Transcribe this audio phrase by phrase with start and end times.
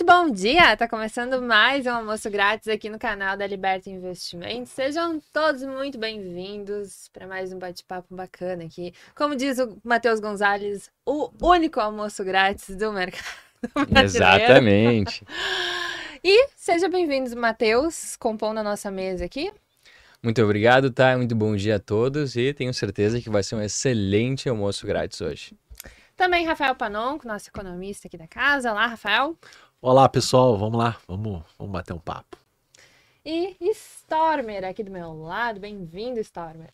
[0.00, 0.74] Muito bom dia!
[0.78, 4.72] Tá começando mais um almoço grátis aqui no canal da Liberta Investimentos.
[4.72, 8.94] Sejam todos muito bem-vindos para mais um bate-papo bacana aqui.
[9.14, 13.22] Como diz o Matheus Gonzalez, o único almoço grátis do mercado
[13.90, 14.42] brasileiro.
[14.42, 15.22] Exatamente.
[16.24, 19.52] E seja bem-vindos, Matheus, compondo a nossa mesa aqui.
[20.22, 21.14] Muito obrigado, tá?
[21.14, 25.20] Muito bom dia a todos e tenho certeza que vai ser um excelente almoço grátis
[25.20, 25.54] hoje.
[26.16, 28.70] Também Rafael Panonco, nosso economista aqui da casa.
[28.70, 29.38] Olá, Rafael.
[29.82, 30.58] Olá, pessoal.
[30.58, 30.98] Vamos lá.
[31.08, 32.36] Vamos, vamos bater um papo.
[33.24, 35.58] E Stormer aqui do meu lado.
[35.58, 36.68] Bem-vindo, Stormer.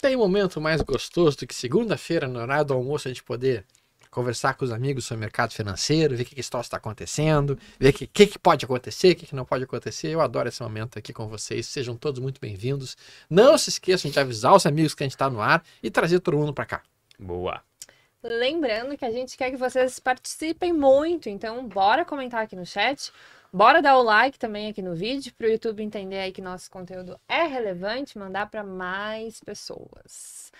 [0.00, 3.64] Tem momento mais gostoso do que segunda-feira, no horário do almoço, a gente poder
[4.10, 7.90] conversar com os amigos sobre o mercado financeiro, ver o que, que está acontecendo, ver
[7.90, 10.08] o que, que, que, pode acontecer, o que, que não pode acontecer.
[10.08, 11.64] Eu adoro esse momento aqui com vocês.
[11.64, 12.96] Sejam todos muito bem-vindos.
[13.30, 16.18] Não se esqueçam de avisar os amigos que a gente está no ar e trazer
[16.18, 16.82] todo mundo para cá.
[17.20, 17.67] Boa.
[18.28, 23.10] Lembrando que a gente quer que vocês participem muito, então bora comentar aqui no chat.
[23.50, 26.70] Bora dar o like também aqui no vídeo para o YouTube entender aí que nosso
[26.70, 30.52] conteúdo é relevante, mandar para mais pessoas.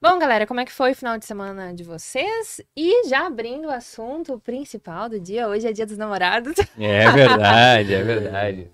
[0.00, 2.60] Bom, galera, como é que foi o final de semana de vocês?
[2.76, 6.54] E já abrindo o assunto principal do dia, hoje é dia dos namorados.
[6.78, 8.70] É verdade, é verdade.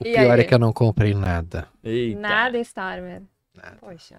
[0.00, 0.40] O e pior aí?
[0.40, 1.68] é que eu não comprei nada.
[1.84, 2.18] Eita.
[2.18, 3.22] Nada, Starmer.
[3.54, 3.76] Nada.
[3.80, 4.18] Poxa.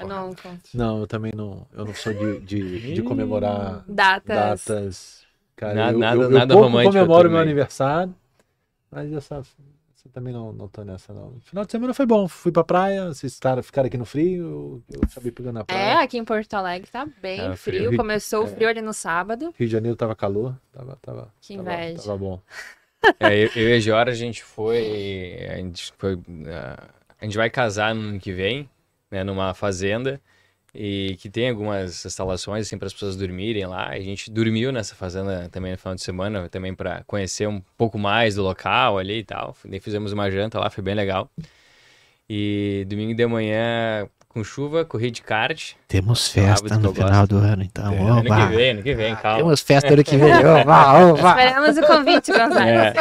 [0.00, 0.34] Eu não,
[0.74, 1.66] não, eu também não.
[1.72, 4.64] Eu não sou de, de, de comemorar datas.
[4.64, 5.26] datas.
[5.54, 6.92] Cara, nada, eu, nada, eu, nada eu romântico.
[6.92, 8.12] comemoro meu aniversário,
[8.90, 11.38] mas essa, essa também não, não tô nessa, não.
[11.44, 12.26] Final de semana foi bom.
[12.26, 15.80] Fui pra praia, vocês ficaram aqui no frio, eu acabei pegando a praia.
[15.80, 17.86] É, aqui em Porto Alegre tá bem é, frio.
[17.86, 17.96] frio.
[17.96, 18.48] Começou o é.
[18.48, 19.54] frio ali no sábado.
[19.56, 22.02] Rio de Janeiro tava calor, tava, tava, que inveja.
[22.02, 22.40] Tava, tava bom.
[23.20, 25.38] É, eu, eu, e a Giora, a gente foi.
[25.50, 26.14] A gente foi.
[26.14, 26.24] Uh,
[27.20, 28.68] a gente vai casar no ano que vem
[29.14, 30.20] né, numa fazenda
[30.74, 33.90] e que tem algumas instalações assim para as pessoas dormirem lá.
[33.90, 37.96] A gente dormiu nessa fazenda também no final de semana, também para conhecer um pouco
[37.96, 39.56] mais do local ali e tal.
[39.80, 41.30] Fizemos uma janta lá, foi bem legal.
[42.28, 45.74] E domingo de manhã com chuva, corri de kart.
[45.86, 47.92] Temos festa no final do ano, então.
[47.92, 49.38] É, ano que vem, ano que vem, calma.
[49.38, 50.34] Temos festa ano que vem.
[50.44, 51.28] Oba, oba.
[51.28, 52.68] Esperamos o convite, Gonzalo.
[52.68, 52.94] É.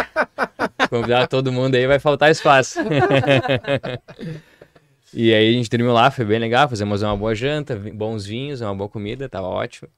[0.88, 2.77] Convidar todo mundo aí vai faltar espaço.
[5.13, 8.62] E aí a gente dormiu lá, foi bem legal, fizemos uma boa janta, bons vinhos,
[8.62, 9.89] uma boa comida, tava ótimo.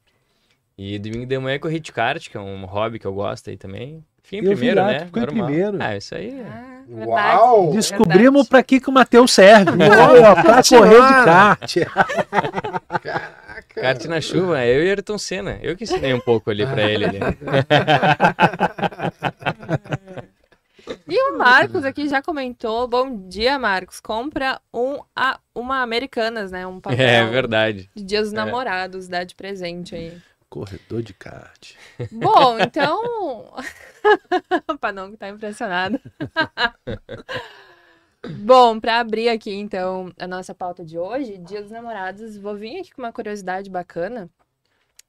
[0.78, 3.56] E domingo de manhã corri de kart, que é um hobby que eu gosto aí
[3.56, 4.04] também.
[4.22, 5.06] Fiquei em primeiro, lá, né?
[5.06, 5.78] Ficou em primeiro.
[5.80, 6.42] Ah, isso aí.
[6.42, 7.72] Ah, Uau!
[7.72, 9.72] Descobrimos para que, que o Matheus serve.
[9.78, 11.76] para correr de kart.
[13.02, 13.82] Caraca.
[13.82, 14.70] Kart na chuva, né?
[14.70, 15.60] eu e Ayrton Senna.
[15.62, 17.06] Eu que ensinei um pouco ali para ele.
[17.06, 17.20] Ali.
[21.46, 22.88] Marcos aqui já comentou.
[22.88, 24.00] Bom dia, Marcos.
[24.00, 26.66] Compra um, a, uma Americanas, né?
[26.66, 27.00] Um papel.
[27.00, 27.88] É verdade.
[27.94, 28.36] De Dia dos é.
[28.36, 30.20] Namorados, dá de presente aí.
[30.50, 31.76] Corredor de kart.
[32.12, 33.54] Bom, então.
[34.68, 36.02] o Panong tá impressionado.
[38.42, 42.80] Bom, para abrir aqui então a nossa pauta de hoje, Dia dos Namorados, vou vir
[42.80, 44.32] aqui com uma curiosidade bacana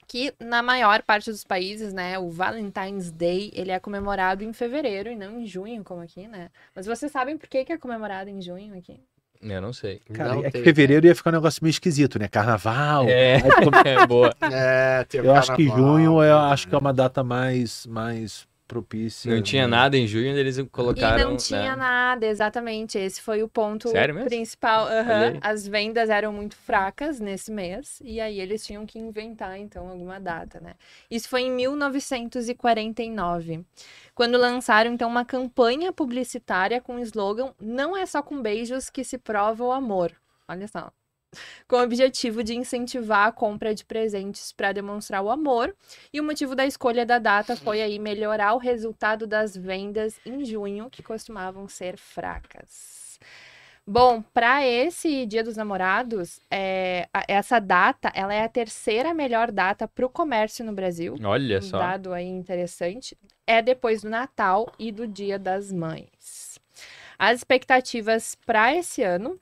[0.06, 5.10] que na maior parte dos países, né, o Valentine's Day, ele é comemorado em fevereiro
[5.10, 6.50] e não em junho, como aqui, né?
[6.74, 9.00] Mas vocês sabem por que, que é comemorado em junho aqui?
[9.42, 10.00] Eu não sei.
[10.12, 12.26] Cara, não é que fevereiro ia ficar um negócio meio esquisito, né?
[12.26, 13.06] Carnaval.
[13.08, 13.36] É,
[13.84, 14.34] é boa.
[14.50, 19.34] É, eu acho que junho eu acho que é uma data mais, mais propícia.
[19.34, 19.76] Não tinha né?
[19.76, 21.20] nada em junho, eles colocaram.
[21.20, 21.76] E não tinha né?
[21.76, 22.98] nada, exatamente.
[22.98, 23.90] Esse foi o ponto
[24.24, 24.86] principal.
[24.86, 25.38] Uhum.
[25.40, 30.20] As vendas eram muito fracas nesse mês, e aí eles tinham que inventar, então, alguma
[30.20, 30.74] data, né?
[31.10, 33.64] Isso foi em 1949.
[34.14, 39.04] Quando lançaram, então, uma campanha publicitária com o slogan Não é só com beijos que
[39.04, 40.12] se prova o amor.
[40.48, 40.92] Olha só
[41.68, 45.74] com o objetivo de incentivar a compra de presentes para demonstrar o amor.
[46.12, 50.44] E o motivo da escolha da data foi aí melhorar o resultado das vendas em
[50.44, 53.18] junho, que costumavam ser fracas.
[53.88, 59.86] Bom, para esse Dia dos Namorados, é, essa data ela é a terceira melhor data
[59.86, 61.14] para o comércio no Brasil.
[61.22, 61.78] Olha um só.
[61.78, 63.16] Dado aí interessante.
[63.46, 66.58] É depois do Natal e do Dia das Mães.
[67.16, 69.40] As expectativas para esse ano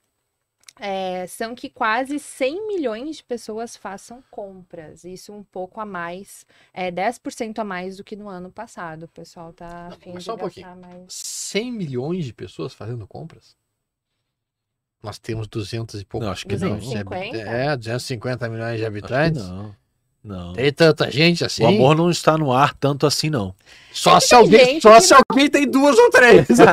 [0.78, 5.04] é, são que quase 100 milhões de pessoas façam compras.
[5.04, 9.04] Isso um pouco a mais, é 10% a mais do que no ano passado.
[9.04, 11.06] O pessoal tá afim de só um gastar mais.
[11.08, 13.56] 100 milhões de pessoas fazendo compras?
[15.02, 16.26] Nós temos 200 e poucos.
[16.26, 17.44] Não, acho que 250?
[17.44, 17.52] não.
[17.52, 19.46] É, 250 milhões de habitantes.
[19.46, 19.83] não.
[20.24, 20.54] Não.
[20.54, 21.62] Tem tanta gente assim.
[21.62, 23.54] O amor não está no ar tanto assim, não.
[23.92, 26.48] Só se alguém, só se alguém tem duas ou três.
[26.48, 26.64] isso,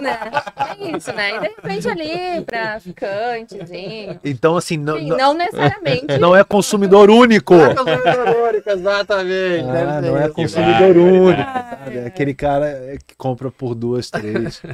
[0.00, 0.18] né?
[0.76, 1.36] Tem isso, né?
[1.36, 4.18] E de repente ali, pra ficantezinho.
[4.24, 6.06] Então, assim, não, Sim, não, não necessariamente.
[6.18, 7.54] não é consumidor único.
[7.54, 9.66] Exatamente.
[9.66, 10.34] deve Ah, ser não é isso.
[10.34, 11.42] consumidor único.
[11.42, 11.98] sabe?
[11.98, 14.62] É aquele cara que compra por duas, três.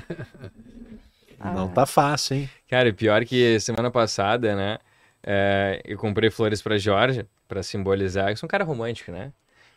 [1.55, 2.51] Não tá fácil, hein?
[2.71, 4.79] Cara, e pior que semana passada, né?
[5.27, 8.31] É, eu comprei flores pra Georgia, pra simbolizar.
[8.31, 9.33] Eu sou um cara romântico, né?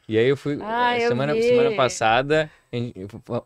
[0.09, 0.57] E aí eu fui.
[0.61, 1.43] Ah, eh, eu semana, vi.
[1.43, 2.93] semana passada, em-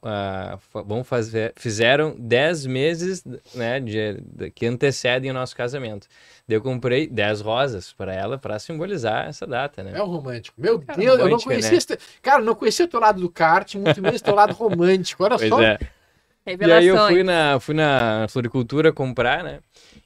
[0.03, 3.23] ah, vamos fazer, fizeram 10 meses
[3.55, 6.07] né, de, de- que antecedem o nosso casamento.
[6.47, 9.93] Daí eu comprei 10 rosas pra ela pra simbolizar essa data, né?
[9.95, 10.59] É um romântico.
[10.61, 11.77] Meu Cara, Deus, eu não romântico, conhecia né?
[11.77, 11.97] esse...
[12.21, 15.23] Cara, eu não conhecia o teu lado do kart, muito menos o teu lado romântico.
[15.23, 15.61] Olha Pois só.
[15.63, 15.79] é.
[16.45, 19.59] E aí eu fui na, fui na floricultura comprar, né?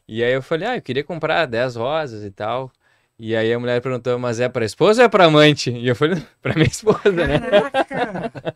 [0.08, 2.72] E aí eu falei, ah, eu queria comprar 10 rosas e tal.
[3.18, 5.72] E aí a mulher perguntou, mas é pra esposa ou é pra amante?
[5.72, 7.40] E eu falei, pra minha esposa, né?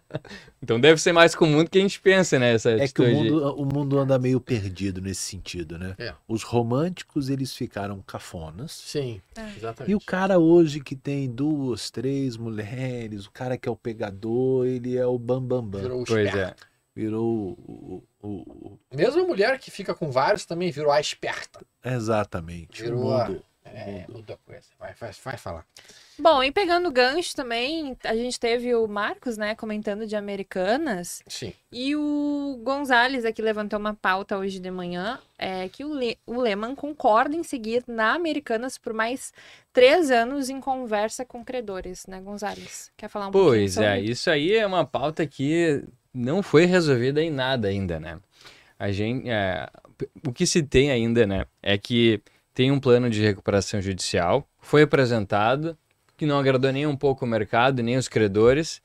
[0.61, 2.53] Então deve ser mais comum do que a gente pensa, né?
[2.53, 5.95] Essa É que o mundo, o mundo anda meio perdido nesse sentido, né?
[5.97, 6.13] É.
[6.27, 8.71] Os românticos, eles ficaram cafonas.
[8.71, 9.49] Sim, É.
[9.57, 9.91] exatamente.
[9.91, 14.67] E o cara hoje que tem duas, três mulheres, o cara que é o pegador,
[14.67, 15.81] ele é o bambambam.
[15.81, 16.01] Bam, bam.
[16.01, 16.53] O Pois é.
[16.99, 21.61] Virou o, o- o- Mesmo a mulher que fica com vários também virou a esperta.
[21.85, 22.83] Exatamente.
[22.83, 23.31] Virou o a-.
[23.71, 24.65] É, muda a coisa.
[24.79, 25.63] Vai, vai, vai falar.
[26.17, 31.21] Bom, e pegando o gancho também, a gente teve o Marcos, né, comentando de Americanas.
[31.27, 31.53] Sim.
[31.71, 36.41] E o Gonzalez aqui levantou uma pauta hoje de manhã, é que o, Le o
[36.41, 39.31] Lehman concorda em seguir na Americanas por mais
[39.71, 42.91] três anos em conversa com credores, né, Gonzalez?
[42.97, 47.21] Quer falar um pouquinho Pois é, isso aí é uma pauta que não foi resolvida
[47.21, 48.19] em nada ainda, né?
[48.77, 49.69] A gente, é,
[50.25, 52.21] o que se tem ainda, né, é que
[52.53, 55.77] tem um plano de recuperação judicial, foi apresentado,
[56.17, 58.81] que não agradou nem um pouco o mercado, nem os credores,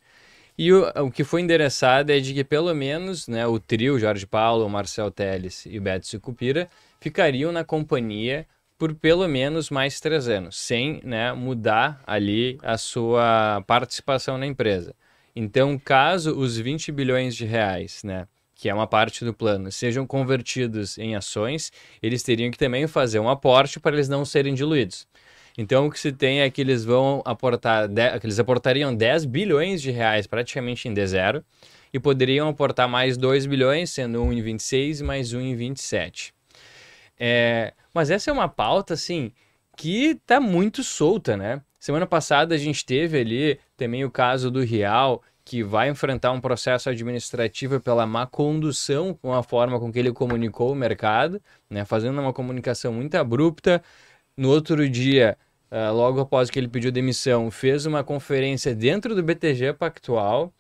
[0.57, 4.27] e o, o que foi endereçado é de que pelo menos né, o trio Jorge
[4.27, 6.69] Paulo, Marcel Teles e Beto Sicupira
[7.01, 8.47] ficariam na companhia
[8.79, 14.95] por pelo menos mais três anos, sem né, mudar ali a sua participação na empresa.
[15.35, 20.07] Então, caso os 20 bilhões de reais, né, que é uma parte do plano, sejam
[20.07, 25.07] convertidos em ações, eles teriam que também fazer um aporte para eles não serem diluídos.
[25.57, 27.89] Então, o que se tem é que eles vão aportar,
[28.21, 31.45] que eles aportariam 10 bilhões de reais praticamente em D0
[31.93, 36.35] e poderiam aportar mais 2 bilhões, sendo um em 26 e mais um em 27.
[37.19, 39.31] É, mas essa é uma pauta, assim,
[39.77, 41.63] que tá muito solta, né?
[41.85, 46.41] Semana passada a gente teve ali também o caso do Real, que vai enfrentar um
[46.41, 51.85] processo administrativo pela má condução com a forma com que ele comunicou o mercado, né?
[51.85, 53.83] Fazendo uma comunicação muito abrupta.
[54.35, 55.37] No outro dia,
[55.71, 60.55] ah, logo após que ele pediu demissão, fez uma conferência dentro do BTG Pactual,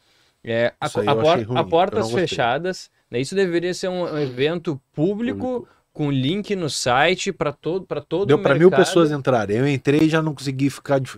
[0.44, 2.90] é, a, a por- a portas fechadas.
[3.10, 3.18] né?
[3.18, 8.38] Isso deveria ser um evento público com link no site para todo, para todo Deu
[8.42, 9.56] para mil pessoas entrarem.
[9.56, 11.12] Eu entrei e já não consegui ficar de-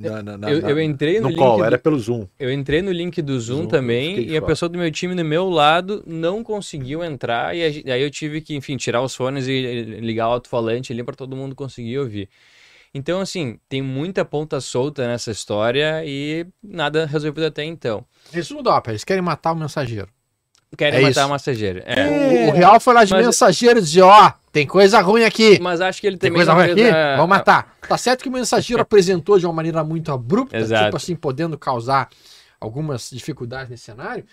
[0.00, 2.26] na, na- na- Eu, eu entrei no, no link call, do- era pelo Zoom.
[2.40, 4.46] eu entrei no link do Zoom, Zoom, também e a fora.
[4.46, 8.56] pessoa do meu time do meu lado não conseguiu entrar e aí eu tive que,
[8.56, 12.28] enfim, tirar os fones e e ligar o alto-falante ali para todo mundo conseguir ouvir.
[12.94, 18.04] Então, assim, tem muita ponta solta nessa história e nada resolvido até então.
[18.32, 20.08] Resumo da ópera, eles querem matar o mensageiro.
[20.76, 21.26] Querem É matar isso.
[21.26, 21.82] o massageiro.
[21.84, 22.06] É.
[22.06, 25.58] O, o Real foi lá de Mas- mensageiro e disse, ó, tem coisa ruim aqui.
[25.60, 26.74] Mas acho que ele Tem coisa ruim aqui?
[26.82, 27.76] fez a- Vamos matar.
[27.88, 30.84] Tá certo que o mensageiro apresentou de uma maneira muito abrupta, Exato.
[30.84, 32.08] tipo assim, podendo causar
[32.60, 34.24] algumas dificuldades nesse cenário.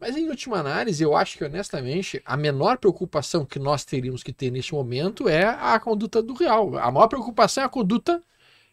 [0.00, 4.32] Mas em última análise, eu acho que honestamente a menor preocupação que nós teríamos que
[4.32, 6.78] ter neste momento é a conduta do real.
[6.78, 8.22] A maior preocupação é a conduta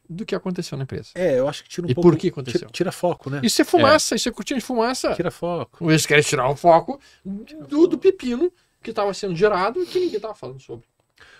[0.09, 1.09] do que aconteceu na empresa.
[1.15, 2.09] É, eu acho que tira um E pouco.
[2.09, 2.59] por que aconteceu?
[2.61, 3.41] Tira, tira foco, né?
[3.43, 5.13] Isso é fumaça, isso é cortina de fumaça.
[5.13, 5.89] Tira foco.
[5.89, 10.17] Eles querem tirar o foco do, do pepino que estava sendo gerado e que ninguém
[10.17, 10.85] estava falando sobre.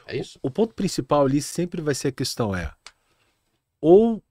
[0.08, 0.40] É isso?
[0.42, 2.72] O ponto principal ali sempre vai ser a questão é
[3.82, 4.22] ou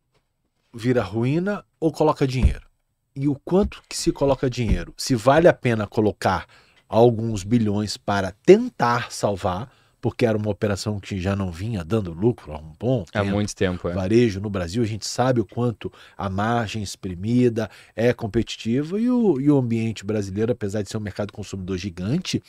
[0.73, 2.66] vira ruína ou coloca dinheiro.
[3.14, 4.92] E o quanto que se coloca dinheiro?
[4.97, 6.47] Se vale a pena colocar
[6.88, 9.70] alguns bilhões para tentar salvar,
[10.05, 13.31] porque era uma operação que já não vinha dando lucro há um bom Há tempo.
[13.33, 13.95] muito tempo, é.
[13.95, 19.40] Varejo no Brasil, a gente sabe o quanto a margem exprimida é competitiva e o,
[19.40, 22.43] e o ambiente brasileiro, apesar de ser um mercado consumidor gigante,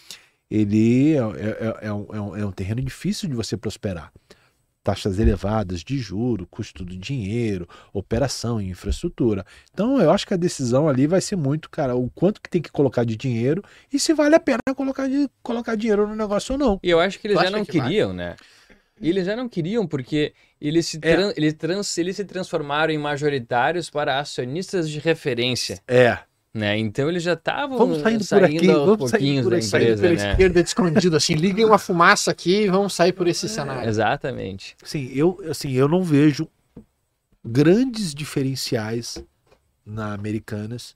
[0.51, 4.11] ele é, é- é um, é um- é um terreno difícil de você prosperar.
[4.85, 9.43] Taxas elevadas de juro, custo do dinheiro, operação e infraestrutura.
[9.73, 12.61] Então, eu acho que a decisão ali vai ser muito, cara, o quanto que tem
[12.61, 16.53] que colocar de dinheiro e se vale a pena colocar, de, colocar dinheiro no negócio
[16.53, 16.79] ou não.
[16.83, 17.87] E eu acho que eles Tu já não que vai?
[17.87, 18.35] queriam, né?
[19.01, 21.33] E eles já não queriam, porque eles se, É.
[21.35, 25.79] eles, trans- eles se transformaram em majoritários para acionistas de referência.
[25.87, 26.19] É,
[26.55, 26.77] né?
[26.77, 29.57] Então eles já estavam Vamos saindo por saindo aqui, aos vamos saindo pouquinhos por da
[29.57, 29.65] aqui.
[29.65, 30.31] Sair empresa, pela né?
[30.31, 33.83] esquerda escondido, assim, liguem uma fumaça aqui e vamos sair por esse cenário.
[33.89, 34.73] Exatamente.
[34.81, 36.47] Sim, eu, assim, eu não vejo
[37.43, 39.21] grandes diferenciais
[39.85, 40.95] na Americanas.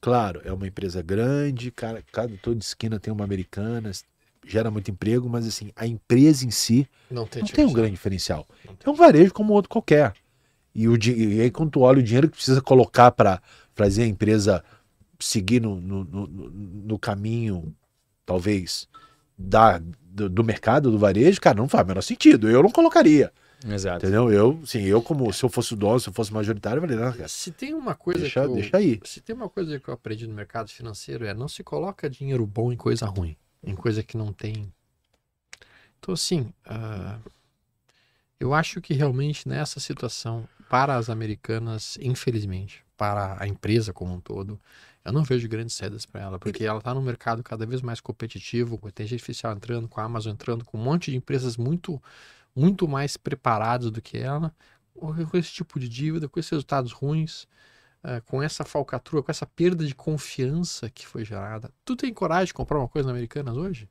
[0.00, 4.02] Claro, é uma empresa grande, cara, cada toda esquina tem uma Americanas,
[4.46, 7.90] gera muito emprego, mas assim, a empresa em si Não tem, não tem um grande
[7.90, 8.46] diferencial.
[8.82, 10.14] É um varejo como outro qualquer.
[10.74, 13.42] E, o, e aí, quando tu olha o dinheiro que precisa colocar para
[13.74, 14.64] fazer a empresa
[15.18, 17.74] seguir no, no, no- no- caminho,
[18.24, 18.88] talvez,
[19.38, 22.50] da, do, do mercado, do varejo, cara, não faz o menor sentido.
[22.50, 23.32] Eu não colocaria.
[23.66, 24.04] Exato.
[24.04, 24.30] Entendeu?
[24.30, 26.96] Eu, sim, eu como se eu fosse o dono, se eu fosse majoritário, eu falei,
[26.96, 29.00] não, cara, Se tem uma coisa deixa, que eu, deixa aí.
[29.04, 32.46] se tem uma coisa que eu aprendi no mercado financeiro é não se coloca dinheiro
[32.46, 34.70] bom em coisa ruim, em coisa que não tem.
[35.98, 37.18] Então assim, ah,
[38.38, 44.20] eu acho que realmente nessa situação para as americanas, infelizmente, para a empresa como um
[44.20, 44.60] todo,
[45.06, 48.00] eu não vejo grandes saídas para ela, porque ela está num mercado cada vez mais
[48.00, 51.56] competitivo, com a inteligência artificial entrando, com a Amazon entrando, com um monte de empresas
[51.56, 52.02] muito,
[52.54, 54.54] muito mais preparadas do que ela,
[54.94, 57.46] com esse tipo de dívida, com esses resultados ruins,
[58.02, 61.72] eh, com essa falcatrua, com essa perda de confiança que foi gerada.
[61.84, 63.88] Tu tem coragem de comprar uma coisa na Americanas hoje?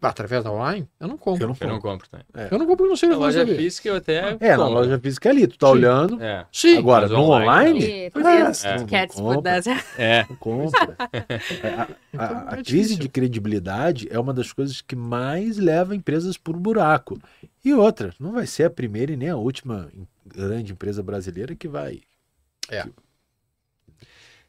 [0.00, 0.88] Através da online?
[1.00, 1.42] Eu não compro.
[1.42, 2.08] Eu não Eu não compro.
[2.08, 2.48] compro, né?
[2.52, 3.56] Eu não compro não sei Na loja vai ver.
[3.56, 4.36] física eu até.
[4.38, 4.72] É, na compro.
[4.74, 5.72] loja física ali, tu tá Sim.
[5.72, 6.22] olhando.
[6.22, 6.78] É, Sim.
[6.78, 7.48] Agora, mas no online,
[7.84, 9.06] online, É, 300 é.
[9.08, 9.42] por Compra.
[9.52, 9.84] 10 reais.
[9.98, 10.26] é.
[10.30, 10.96] não compra.
[11.02, 15.96] A, a- Então, a é crise de credibilidade é uma das coisas que mais leva
[15.96, 17.18] empresas por buraco.
[17.64, 19.88] E outra, não vai ser a primeira e nem a última
[20.24, 22.00] grande empresa brasileira que vai.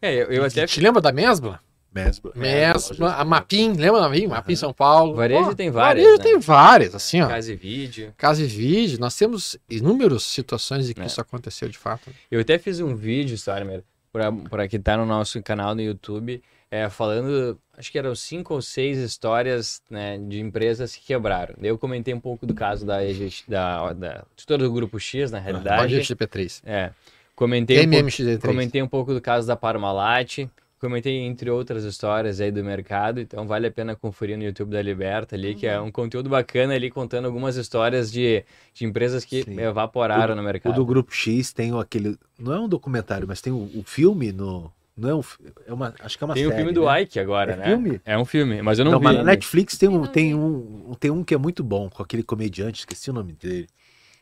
[0.02, 0.66] É, eu, eu até.
[0.66, 1.60] Te lembra da Mesbla?
[1.94, 2.32] Mesbla.
[2.36, 4.28] Mesbla, a Mapim, lembra da Mapim?
[4.28, 5.16] Mapim São Paulo.
[5.16, 6.24] Varejo Pô, tem várias, Varejo né?
[6.24, 7.28] tem várias, assim, ó.
[7.28, 8.14] Casa e vídeo.
[8.18, 11.06] Casa e vídeo, nós temos inúmeras situações em que É.
[11.06, 12.12] isso aconteceu de fato.
[12.30, 16.42] Eu até fiz um vídeo, Stormer, pra, pra que tá no nosso canal no YouTube,
[16.72, 21.56] é, falando, acho que eram cinco ou seis histórias né, de empresas que quebraram.
[21.58, 22.98] Daí eu comentei um pouco do caso da,
[23.48, 25.96] da, da de todo o Grupo X, na realidade.
[25.96, 26.62] Pode GP3.
[26.64, 26.92] É.
[27.36, 28.42] Comentei um, pouco, MMXD3.
[28.42, 30.48] comentei um pouco do caso da Parmalat,
[30.80, 34.82] comentei entre outras histórias aí do mercado, então vale a pena conferir no YouTube da
[34.82, 39.44] Liberta ali, que é um conteúdo bacana ali, contando algumas histórias de, de empresas que
[39.44, 39.60] Sim.
[39.60, 40.74] evaporaram O- no O mercado.
[40.74, 42.18] do Grupo X tem o- aquele.
[42.38, 44.72] Não é um documentário, mas tem o, o filme no.
[44.96, 45.22] Não é um,
[45.68, 47.02] é uma, acho que é uma Tem o série, filme do né?
[47.02, 47.64] Ike agora, É né?
[47.70, 48.02] filme?
[48.06, 49.06] É um filme, mas eu não, Não, vi.
[49.06, 49.24] mas na.
[49.24, 53.10] Netflix tem um, tem, um, tem um que é muito bom, com aquele comediante, esqueci
[53.10, 53.68] o nome dele,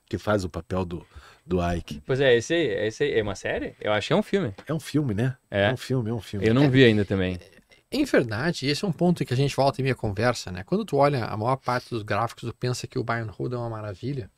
[0.08, 1.06] que faz o papel do,
[1.48, 2.02] do Ike.
[2.06, 3.74] Pois é, esse aí, esse é uma série?
[3.80, 4.54] Eu acho que é um filme.
[4.68, 5.36] É um filme, né?
[5.50, 5.72] É.
[5.72, 6.46] um filme, é um filme.
[6.46, 7.40] Eu não vi ainda também.
[7.90, 10.62] Em verdade, esse é um ponto que a gente volta e meia conversa, né?
[10.66, 13.54] Quando tu olha a maior parte dos gráficos, tu pensa que o buy and hold
[13.54, 14.30] é uma maravilha.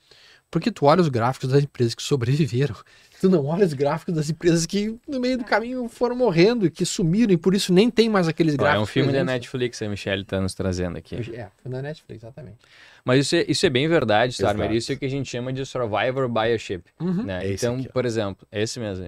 [0.52, 2.76] Porque tu olha os gráficos das empresas que sobreviveram.
[3.22, 6.72] Tu não olha os gráficos das empresas que no meio do caminho foram morrendo e
[6.72, 8.80] que sumiram e por isso nem tem mais aqueles Ó, gráficos.
[8.80, 9.24] é um filme da.
[9.26, 11.16] Netflix, a Michelle tá nos trazendo aqui.
[11.34, 12.58] É, foi da Netflix, exatamente.
[13.04, 14.72] Mas isso é, isso é bem verdade, Starmer.
[14.72, 16.84] Isso é o que a gente chama de Survivor Bioship.
[17.00, 17.24] Uhum.
[17.24, 17.46] Né?
[17.46, 19.06] É esse então, aqui, por exemplo, é esse mesmo.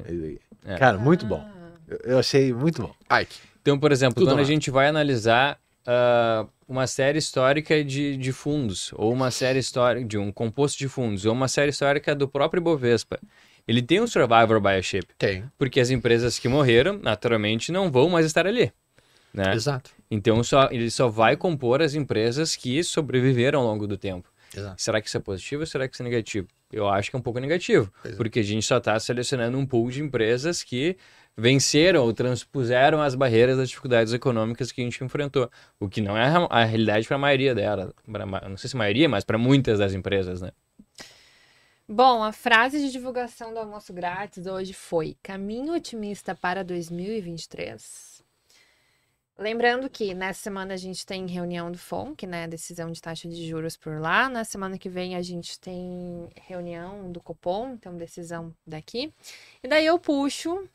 [0.66, 0.76] É.
[0.78, 1.44] Cara, muito bom.
[2.04, 2.94] Eu, achei muito bom.
[3.22, 3.38] Ike.
[3.62, 4.48] Então, por exemplo, Tudo quando a lá.
[4.48, 10.18] gente vai analisar ah, uma série histórica de, de fundos, ou uma série histórica de
[10.18, 13.20] um composto de fundos, ou uma série histórica do próprio Bovespa,
[13.68, 15.44] ele tem um Survivor Bioship, Tem.
[15.58, 18.72] porque as empresas que morreram, naturalmente, não vão mais estar ali.
[19.34, 19.54] Né?
[19.54, 19.92] Exato.
[20.10, 24.30] Então, só, ele só vai compor as empresas que sobreviveram ao longo do tempo.
[24.56, 24.82] Exato.
[24.82, 26.48] Será que isso é positivo ou será que isso é negativo?
[26.72, 28.12] Eu acho que é um pouco negativo, é.
[28.12, 30.98] porque a gente só está selecionando um pool de empresas que
[31.38, 36.18] venceram ou transpuseram as barreiras das dificuldades econômicas que a gente enfrentou, o que não
[36.18, 39.38] é a, realidade para a maioria delas, pra não sei se a maioria, mas para
[39.38, 40.52] muitas das empresas, né?
[41.88, 48.24] Bom, a frase de divulgação do almoço grátis hoje foi: caminho otimista para 2023.
[49.38, 52.48] Lembrando que nessa semana a gente tem reunião do FONC, né?
[52.48, 54.30] Decisão de taxa de juros por lá.
[54.30, 59.12] Na semana que vem a gente tem reunião do Copom, então decisão daqui.
[59.64, 60.70] E daí eu puxo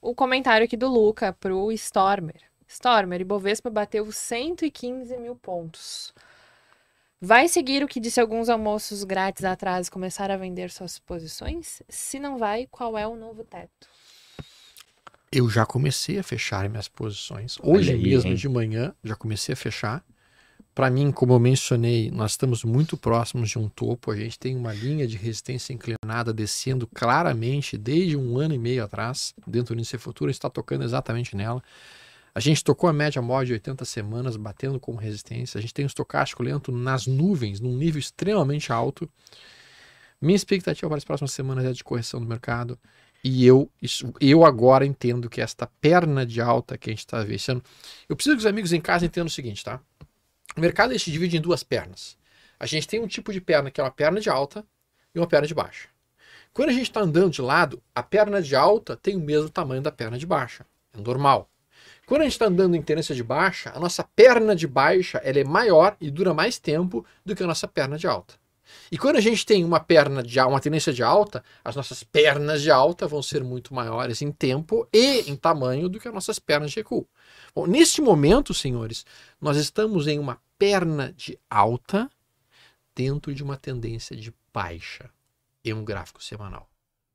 [0.00, 2.40] o comentário aqui do Luca pro Stormer.
[2.66, 6.14] Stormer, Ibovespa bateu 115 mil pontos.
[7.20, 11.82] Vai seguir o que disse alguns almoços grátis atrás e começar a vender suas posições?
[11.88, 13.88] Se não vai, qual é o novo teto?
[15.30, 17.58] Eu já comecei a fechar minhas posições.
[17.62, 18.36] Hoje aí, mesmo hein?
[18.36, 20.02] de manhã, já comecei a fechar.
[20.74, 24.10] Para mim, como eu mencionei, nós estamos muito próximos de um topo.
[24.10, 28.84] A gente tem uma linha de resistência inclinada descendo claramente desde um ano e meio
[28.84, 31.62] atrás, dentro do índice futuro, está tocando exatamente nela.
[32.32, 35.58] A gente tocou a média móvel de 80 semanas, batendo como resistência.
[35.58, 39.10] A gente tem um estocástico lento nas nuvens, num nível extremamente alto.
[40.20, 42.78] Minha expectativa para as próximas semanas é de correção do mercado.
[43.22, 43.68] E eu,
[44.20, 47.62] eu agora entendo que esta perna de alta que a gente está vivenciando.
[48.08, 49.80] Eu preciso que os amigos em casa entendam o seguinte, tá?
[50.56, 52.16] O mercado se divide em duas pernas.
[52.58, 54.64] A gente tem um tipo de perna que é uma perna de alta
[55.14, 55.88] e uma perna de baixa.
[56.52, 59.80] Quando a gente está andando de lado, a perna de alta tem o mesmo tamanho
[59.80, 60.66] da perna de baixa.
[60.92, 61.48] É normal.
[62.06, 65.38] Quando a gente está andando em tendência de baixa, a nossa perna de baixa ela
[65.38, 68.34] é maior e dura mais tempo do que a nossa perna de alta.
[68.90, 72.62] E quando a gente tem uma perna de uma tendência de alta, as nossas pernas
[72.62, 76.38] de alta vão ser muito maiores em tempo e em tamanho do que as nossas
[76.38, 77.06] pernas de recuo.
[77.54, 79.04] Bom, neste momento, senhores,
[79.40, 82.10] nós estamos em uma perna de alta
[82.94, 85.10] dentro de uma tendência de baixa
[85.64, 86.68] em um gráfico semanal.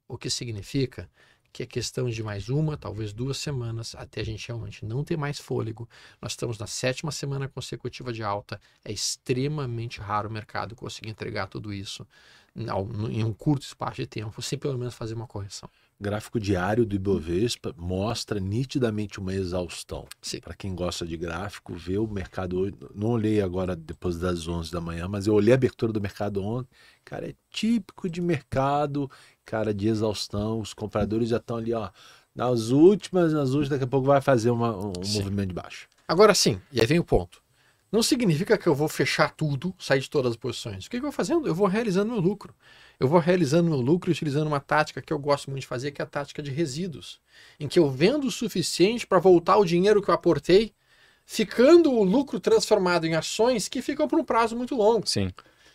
[0.08, 1.10] O que significa
[1.56, 5.16] que é questão de mais uma, talvez duas semanas, até a gente realmente não ter
[5.16, 5.88] mais fôlego.
[6.22, 8.60] Nós estamos na sétima semana consecutiva de alta.
[8.84, 12.06] É extremamente raro o mercado conseguir entregar tudo isso
[12.58, 15.70] em um curto espaço de tempo, sem pelo menos fazer uma correção.
[15.98, 20.06] Gráfico diário do Ibovespa mostra nitidamente uma exaustão.
[20.42, 22.74] Para quem gosta de gráfico, vê o mercado hoje.
[22.94, 26.44] Não olhei agora depois das 11 da manhã, mas eu olhei a abertura do mercado
[26.44, 26.70] ontem.
[27.06, 29.10] Cara, é típico de mercado,
[29.46, 30.60] cara, de exaustão.
[30.60, 31.90] Os compradores já estão ali, ó,
[32.34, 35.20] nas últimas, nas últimas, daqui a pouco vai fazer uma, um Sim.
[35.20, 35.88] movimento de baixo.
[36.08, 37.42] Agora sim, e aí vem o ponto.
[37.92, 40.86] Não significa que eu vou fechar tudo, sair de todas as posições.
[40.86, 41.48] O que, que eu vou fazendo?
[41.48, 42.54] Eu vou realizando meu lucro.
[43.00, 46.02] Eu vou realizando meu lucro utilizando uma tática que eu gosto muito de fazer, que
[46.02, 47.22] é a tática de resíduos,
[47.60, 50.74] em que eu vendo o suficiente para voltar o dinheiro que eu aportei,
[51.26, 55.08] ficando o lucro transformado em ações que ficam por um prazo muito longo.
[55.08, 55.32] Sim.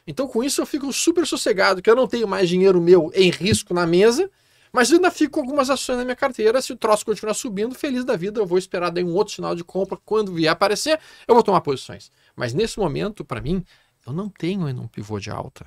[0.06, 3.30] Então, com isso, eu fico super sossegado, que eu não tenho mais dinheiro meu em
[3.30, 4.30] risco na mesa,
[4.72, 6.62] mas eu ainda fico com algumas ações na minha carteira.
[6.62, 9.54] Se o troço continuar subindo, feliz da vida, eu vou esperar daí um outro sinal
[9.54, 9.98] de compra.
[10.04, 12.10] Quando vier aparecer, eu vou tomar posições.
[12.36, 13.64] Mas nesse momento, para mim,
[14.06, 15.66] eu não tenho ainda um pivô de alta.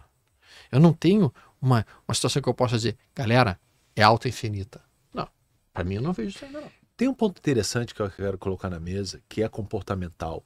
[0.71, 3.59] Eu não tenho uma, uma situação que eu possa dizer, galera,
[3.95, 4.81] é alta infinita.
[5.13, 5.27] Não,
[5.73, 6.71] para mim eu não vejo isso ainda não.
[6.95, 10.43] Tem um ponto interessante que eu quero colocar na mesa, que é comportamental.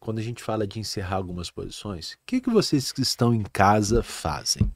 [0.00, 3.42] Quando a gente fala de encerrar algumas posições, o que, que vocês que estão em
[3.42, 4.70] casa fazem?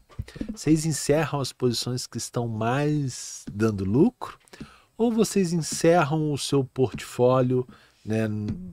[0.54, 4.38] Vocês encerram as posições que estão mais dando lucro?
[4.98, 7.66] Ou vocês encerram o seu portfólio
[8.04, 8.28] né,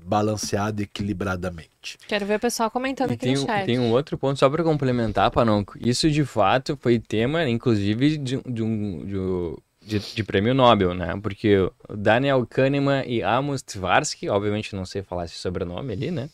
[0.06, 1.98] balanceado equilibradamente?
[2.08, 3.66] Quero ver o pessoal comentando E aqui tem, no um- chat.
[3.66, 5.78] tem um outro ponto só para complementar, Panonco.
[5.80, 10.94] Isso de fato foi tema, inclusive, de, de um de, um- de, de prêmio Nobel,
[10.94, 11.18] né?
[11.24, 16.30] Porque Daniel Kahneman e Amos Tversky, obviamente não sei falar esse sobrenome ali, né?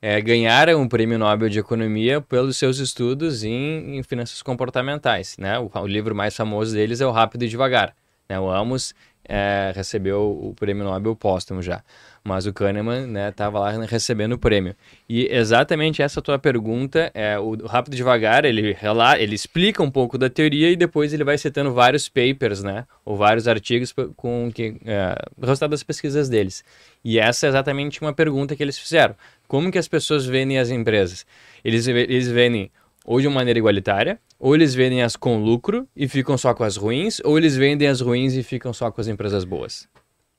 [0.00, 5.58] É, ganharam o prêmio Nobel de Economia pelos seus estudos em, em finanças comportamentais, né?
[5.58, 7.94] O, o livro mais famoso deles é o Rápido e Devagar.
[8.28, 8.38] Né?
[8.38, 8.94] O Amos
[9.34, 11.82] é, recebeu o prêmio Nobel póstumo já,
[12.22, 14.76] mas o Kahneman né, estava lá recebendo o prêmio.
[15.08, 18.76] E exatamente essa tua pergunta, é, o Rápido Devagar, ele,
[19.18, 23.16] ele explica um pouco da teoria e depois ele vai citando vários papers, né, ou
[23.16, 26.62] vários artigos com que, é, resultado das pesquisas deles.
[27.02, 29.14] E essa é exatamente uma pergunta que eles fizeram.
[29.48, 31.24] Como que as pessoas veem as empresas?
[31.64, 32.70] Eles, eles veem
[33.04, 36.64] ou de uma maneira igualitária, ou eles vendem as com lucro e ficam só com
[36.64, 39.88] as ruins, ou eles vendem as ruins e ficam só com as empresas boas.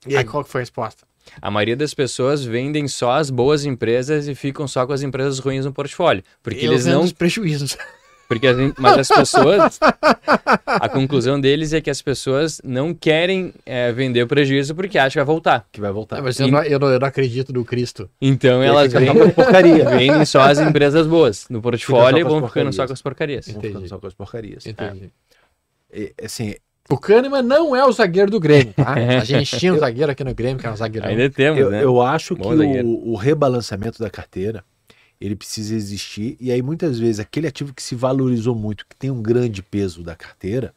[0.07, 1.05] E aí, qual que foi a resposta?
[1.41, 5.39] A maioria das pessoas vendem só as boas empresas e ficam só com as empresas
[5.39, 6.23] ruins no portfólio.
[6.41, 7.01] Porque Eu eles não.
[7.01, 7.77] os prejuízos.
[8.27, 9.79] Porque as, mas as pessoas.
[10.65, 15.11] A conclusão deles é que as pessoas não querem é, vender o prejuízo porque acham
[15.11, 15.67] que vai voltar.
[15.71, 16.21] Que vai voltar.
[16.21, 18.09] mas eu não, eu, não, eu não acredito no Cristo.
[18.21, 19.89] Então E aí elas vendem, porcaria.
[19.89, 23.45] vendem só as empresas boas no portfólio e vão ficando só com as porcarias.
[23.47, 23.89] Vão ficando Entendi.
[23.89, 24.65] só com as porcarias.
[24.65, 25.11] Entendi.
[25.93, 26.55] E, assim,
[26.89, 28.93] O Kahneman não é o zagueiro do Grêmio, tá?
[29.21, 31.09] A gente tinha um zagueiro aqui no Grêmio, que era um zagueirão.
[31.09, 31.83] Ainda temos, eu, né?
[31.83, 32.87] eu acho Bom que zagueiro.
[32.87, 34.63] o, o rebalanceamento da carteira
[35.25, 39.09] ele precisa existir e aí muitas vezes aquele ativo que se valorizou muito, que tem
[39.09, 40.73] um grande peso da carteira,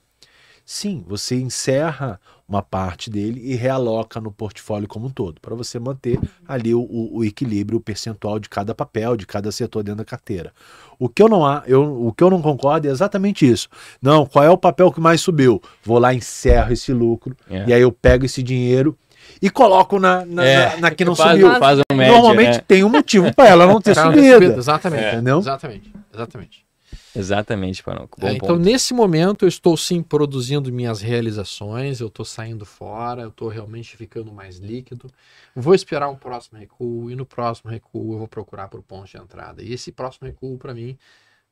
[0.64, 5.80] sim, você encerra uma parte dele e realoca no portfólio como um todo, para você
[5.80, 6.80] manter ali o,
[7.12, 10.52] o- equilíbrio, o percentual de cada papel, de cada setor dentro da carteira.
[10.96, 13.68] O que eu não há, eu, o que eu não concordo é exatamente isso.
[14.00, 15.60] Não, qual é o papel que mais subiu?
[15.82, 17.64] Vou lá, encerro esse lucro É.
[17.68, 18.96] e aí eu pego esse dinheiro
[19.40, 21.58] e coloco na, na, É, na- na que não faz, subiu.
[21.58, 22.64] Faz um médio, Normalmente né?
[22.66, 24.44] tem um motivo para ela não ter Cara, subido.
[24.58, 25.06] Exatamente.
[25.14, 25.38] Entendeu?
[25.38, 25.92] Exatamente.
[26.12, 26.66] Exatamente.
[27.14, 28.20] Exatamente, Panoco.
[28.20, 28.60] Bom É, então, ponto.
[28.60, 33.96] nesse momento, eu estou sim produzindo minhas realizações, eu estou saindo fora, eu estou realmente
[33.96, 35.10] ficando mais líquido.
[35.54, 39.16] Vou esperar um próximo recuo, e no próximo recuo eu vou procurar por pontos de
[39.16, 39.62] entrada.
[39.62, 40.96] E esse próximo recuo, para mim,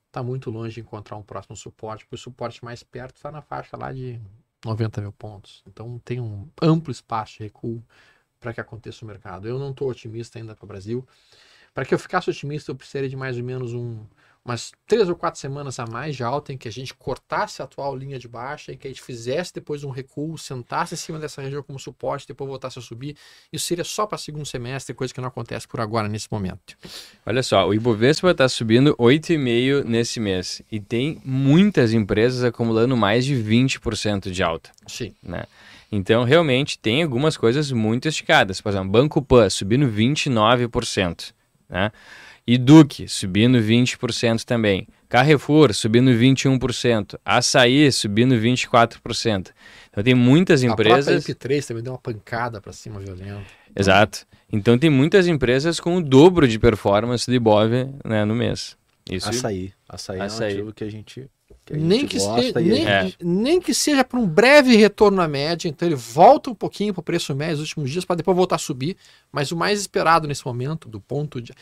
[0.08, 3.40] está muito longe de encontrar um próximo suporte, porque o suporte mais perto está na
[3.40, 4.20] faixa lá de
[4.64, 5.62] 90 mil pontos.
[5.66, 7.82] Então, tem um amplo espaço de recuo
[8.40, 9.48] para que aconteça o mercado.
[9.48, 11.06] Eu não estou otimista ainda para o Brasil.
[11.72, 14.04] Para que eu ficasse otimista, eu precisaria de mais ou menos um,
[14.44, 17.64] umas três ou quatro semanas a mais de alta em que a gente cortasse a
[17.64, 21.18] atual linha de baixa, em que a gente fizesse depois um recuo, sentasse em cima
[21.18, 23.16] dessa região como suporte, depois voltasse a subir.
[23.50, 26.76] Isso seria só para segundo semestre, coisa que não acontece por agora nesse momento.
[27.24, 33.24] Olha só, o Ibovespa está subindo 8,5% nesse mês e tem muitas empresas acumulando mais
[33.24, 34.70] de 20% de alta.
[34.86, 35.14] Sim.
[35.22, 35.44] Né?
[35.90, 38.60] Então, realmente, tem algumas coisas muito esticadas.
[38.60, 41.32] Por exemplo, Banco Pan subindo 29%.
[41.68, 41.90] Né?
[42.46, 44.86] E Duque subindo 20% também.
[45.08, 47.18] Carrefour subindo 21%.
[47.24, 49.50] Açaí subindo 24%.
[49.90, 51.24] Então tem muitas A empresas.
[51.24, 53.42] própria IP3 também deu uma pancada para cima violenta.
[53.74, 54.26] Exato.
[54.52, 57.70] Então tem muitas empresas com o dobro de performance do Ibov
[58.04, 58.76] né, no mês.
[59.10, 59.72] Isso Açaí.
[59.88, 60.46] Açaí, Açaí.
[60.52, 61.26] é um ativo que a gente,
[61.64, 63.12] que a Nem que, se- a nem, É.
[63.22, 67.00] nem que seja para um breve retorno à média, então ele volta um pouquinho para
[67.00, 68.96] o preço médio nos últimos dias para depois voltar a subir,
[69.30, 71.52] mas o mais esperado nesse momento, do ponto de.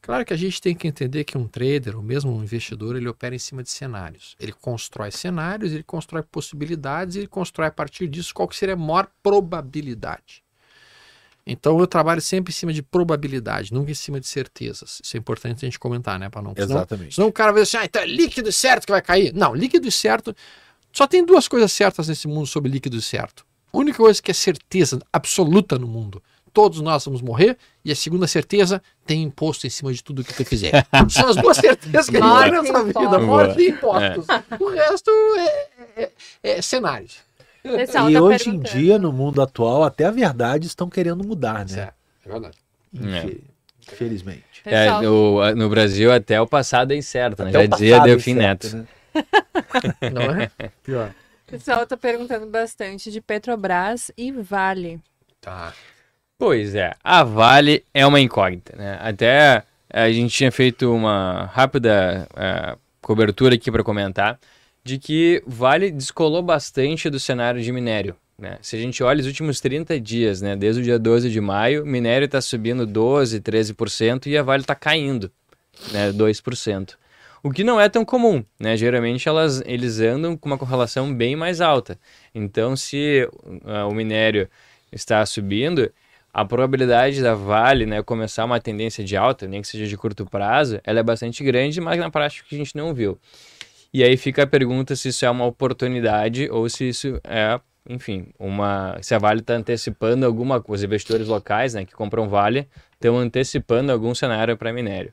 [0.00, 3.08] Claro que a gente tem que entender que um trader, ou mesmo um investidor, ele
[3.08, 4.36] opera em cima de cenários.
[4.40, 8.78] Ele constrói cenários, ele constrói possibilidades, ele constrói a partir disso qual que seria a
[8.78, 10.42] maior probabilidade.
[11.46, 15.00] Então eu trabalho sempre em cima de probabilidade, nunca em cima de certezas.
[15.02, 17.14] Isso é importante a gente comentar, né, para não senão- Exatamente.
[17.14, 19.32] Senão o cara vai dizer assim, ah, então é líquido e certo que vai cair.
[19.34, 20.34] Não, líquido e certo.
[20.92, 23.46] Só tem duas coisas certas nesse mundo sobre líquido e certo.
[23.72, 26.22] A única coisa que é certeza absoluta no mundo.
[26.60, 27.56] Todos nós vamos morrer.
[27.84, 30.84] E a segunda certeza, tem imposto em cima de tudo que tu fizer.
[31.08, 33.18] São as duas certezas que a gente tem nessa vida.
[33.20, 34.26] Morte e impostos.
[34.60, 36.10] O resto é, é-
[36.42, 37.18] é cenários.
[37.62, 41.60] Pessoal, E tá hoje em dia, no mundo atual, até a verdade estão querendo mudar,
[41.60, 41.68] né?
[41.68, 41.94] Certo,
[42.26, 42.58] é verdade.
[42.92, 43.40] Infe-
[43.92, 44.44] Infelizmente.
[44.64, 47.50] É, Pessoal, o- no Brasil, até o passado é incerto, né?
[47.50, 48.76] Até Já o dizia Delfim é Neto.
[48.76, 48.86] né?
[50.12, 50.50] Não é?
[50.82, 51.10] Pior.
[51.46, 55.00] o pessoal tá perguntando bastante de Petrobras e Vale.
[55.40, 55.72] Tá.
[56.38, 58.96] Pois é, a Vale é uma incógnita, né?
[59.00, 64.38] Até a gente tinha feito uma rápida eh, cobertura aqui para comentar
[64.84, 68.14] de que Vale descolou bastante do cenário de minério.
[68.38, 68.56] Né?
[68.62, 70.54] Se a gente olha os últimos 30 dias, né?
[70.54, 74.76] desde o dia 12 de maio, minério está subindo 12%, 13% e a Vale está
[74.76, 75.32] caindo
[75.92, 76.12] né?
[76.12, 76.94] 2%.
[77.42, 78.76] O que não é tão comum, né?
[78.76, 81.98] Geralmente elas, eles andam com uma correlação bem mais alta.
[82.34, 83.28] Então, se
[83.64, 84.48] ah, o minério
[84.90, 85.90] está subindo,
[86.40, 90.24] a probabilidade da Vale né, começar uma tendência de alta, nem que seja de curto
[90.24, 93.18] prazo, ela é bastante grande, mas na prática a gente não viu.
[93.92, 98.28] E aí fica a pergunta se isso é uma oportunidade ou se isso é, enfim,
[98.38, 98.98] uma.
[99.02, 103.18] Se a Vale está antecipando alguma coisa, os investidores locais né, que compram Vale estão
[103.18, 105.12] antecipando algum cenário para minério.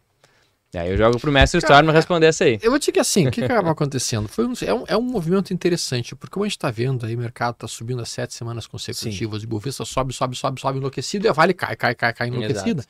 [0.75, 2.59] E aí eu jogo pro Mestre Storm responder essa aí.
[2.61, 4.27] Eu vou te dizer que assim, o que, acaba acontecendo?
[4.27, 7.15] Foi um, é, um, é um movimento interessante, porque como a gente está vendo aí,
[7.15, 10.79] o mercado está subindo há sete semanas consecutivas, e o Bovespa sobe, sobe, sobe, sobe
[10.79, 12.83] enlouquecido, e a Vale cai, cai, cai, cai enlouquecida.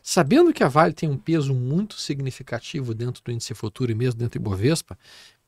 [0.00, 4.20] Sabendo que a Vale tem um peso muito significativo dentro do índice futuro e mesmo
[4.20, 4.96] dentro do Ibovespa,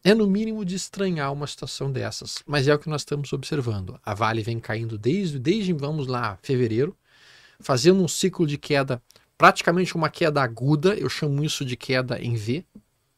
[0.03, 2.43] é no mínimo de estranhar uma situação dessas.
[2.45, 4.01] Mas é o que nós estamos observando.
[4.05, 6.97] A Vale vem caindo desde, desde vamos lá, fevereiro,
[7.61, 9.01] fazendo um ciclo de queda,
[9.37, 12.65] praticamente uma queda aguda, eu chamo isso de queda em V.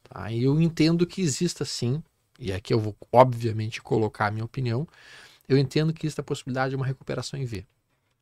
[0.03, 0.31] Tá?
[0.33, 2.01] Eu entendo que exista sim,
[2.39, 4.87] e aqui eu vou obviamente colocar a minha opinião,
[5.47, 7.65] eu entendo que existe a possibilidade de uma recuperação em V.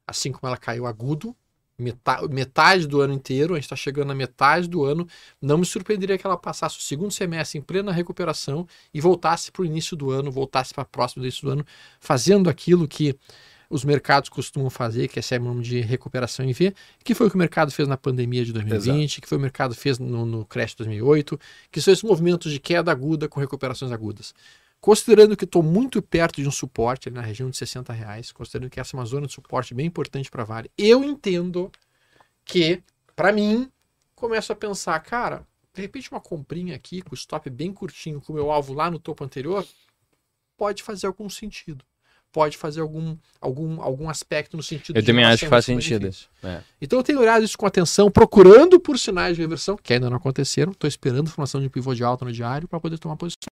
[0.07, 1.35] Assim como ela caiu agudo,
[1.77, 5.07] meta- metade do ano inteiro, a gente está chegando na metade do ano,
[5.41, 9.63] não me surpreenderia que ela passasse o segundo semestre em plena recuperação e voltasse para
[9.63, 11.65] o início do ano, voltasse para próximo do início do ano,
[11.99, 13.17] fazendo aquilo que
[13.69, 16.73] os mercados costumam fazer, que é chamado de recuperação em V,
[17.03, 19.75] que foi o que o mercado fez na pandemia de 2020, que foi o mercado
[19.75, 21.39] fez no, no crash de 2008,
[21.71, 24.33] que são esses movimentos de queda aguda com recuperações agudas.
[24.79, 28.79] Considerando que estou muito perto de um suporte na região de 60 reais, considerando que
[28.79, 31.71] essa é uma zona de suporte bem importante para a Vale, eu entendo
[32.43, 32.83] que,
[33.15, 33.71] para mim,
[34.13, 38.31] começo a pensar, cara, de repente uma comprinha aqui com o stop bem curtinho, com
[38.31, 39.65] o meu alvo lá no topo anterior,
[40.55, 41.83] pode fazer algum sentido.
[42.35, 46.07] Pode fazer algum, algum, algum aspecto no sentido Eu de também acho que faz sentido.
[46.07, 46.27] risco-benefício.
[46.43, 46.59] É.
[46.81, 50.17] Então eu tenho olhado isso com atenção, procurando por sinais de reversão, que ainda não
[50.17, 50.73] aconteceram.
[50.73, 53.47] Estou esperando formação de pivô de alta no diário para poder tomar posição.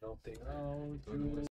[0.00, 1.49] Não tem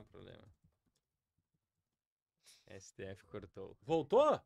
[0.00, 0.48] há problema.
[2.78, 3.76] STF cortou.
[3.82, 4.40] Voltou?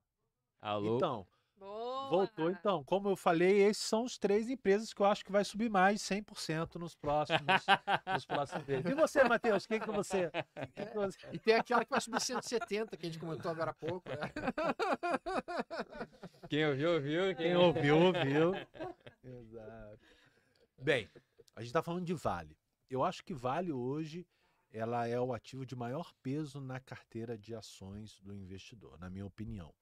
[0.60, 0.96] Alô?
[0.96, 1.26] Então,
[1.56, 2.08] Boa!
[2.08, 2.82] voltou então.
[2.82, 6.00] Como eu falei, esses são os três empresas que eu acho que vai subir mais
[6.00, 7.38] 100% nos próximos,
[8.12, 8.90] nos próximos meses.
[8.90, 10.30] E você, Matheus, o que, que você...
[10.74, 13.70] que que você- E tem aquela que vai subir 170, que a gente comentou agora
[13.70, 14.08] há pouco.
[14.08, 14.16] Né?
[16.48, 17.36] Quem ouviu, ouviu.
[17.36, 18.52] Quem ouviu, ouviu.
[19.22, 20.00] Exato.
[20.78, 21.08] Bem,
[21.54, 22.56] a gente está falando de Vale.
[22.90, 24.26] Eu acho que Vale hoje
[24.74, 29.24] ela é o ativo de maior peso na carteira de ações do investidor, na minha
[29.24, 29.72] opinião.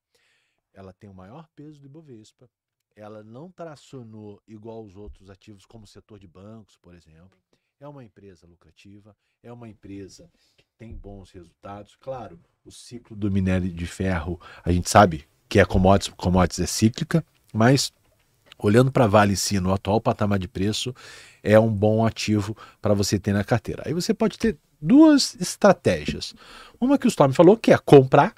[0.71, 2.49] Ela tem o maior peso do Ibovespa.
[2.95, 7.39] Ela não tracionou igual aos outros ativos, como o setor de bancos, por exemplo.
[7.81, 11.97] É uma empresa lucrativa, é uma empresa que tem bons resultados.
[11.97, 16.67] Claro, o ciclo do minério de ferro, a gente sabe que é commodities, commodities é
[16.67, 17.91] cíclica, mas
[18.59, 20.95] olhando para a Vale em si, no atual patamar de preço,
[21.43, 23.85] é um bom ativo para você ter na carteira.
[23.87, 26.35] Aí você pode ter duas estratégias.
[26.81, 28.35] Uma que o Storm falou, que é comprar.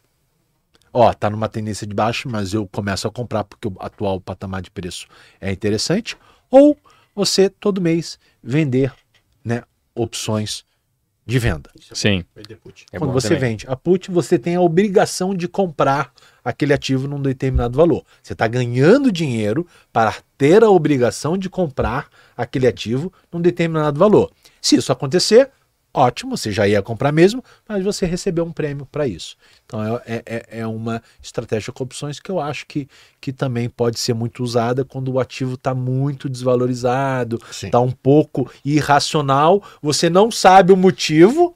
[0.93, 4.63] Ó, tá numa tendência de baixo, mas eu começo a comprar porque o atual patamar
[4.63, 5.09] de preço
[5.41, 6.17] é interessante.
[6.51, 6.77] Ou
[7.15, 8.93] você todo mês vender,
[9.45, 9.63] né,
[9.95, 10.65] opções
[11.27, 11.71] de venda.
[11.93, 12.25] Sim.
[12.37, 12.85] Vender put.
[12.93, 13.51] É Quando você também.
[13.51, 16.13] vende a put, você tem a obrigação de comprar
[16.45, 18.05] aquele ativo num determinado valor.
[18.23, 24.31] Você está ganhando dinheiro para ter a obrigação de comprar aquele ativo num determinado valor.
[24.61, 25.51] Se isso acontecer,
[25.95, 29.37] ótimo, você já ia comprar mesmo, mas você recebeu um prêmio para isso.
[29.65, 32.89] Então é, é- é uma estratégia com opções que eu acho que,
[33.21, 38.51] que também pode ser muito usada quando o ativo está muito desvalorizado, está um pouco
[38.65, 41.55] irracional, você não sabe o motivo.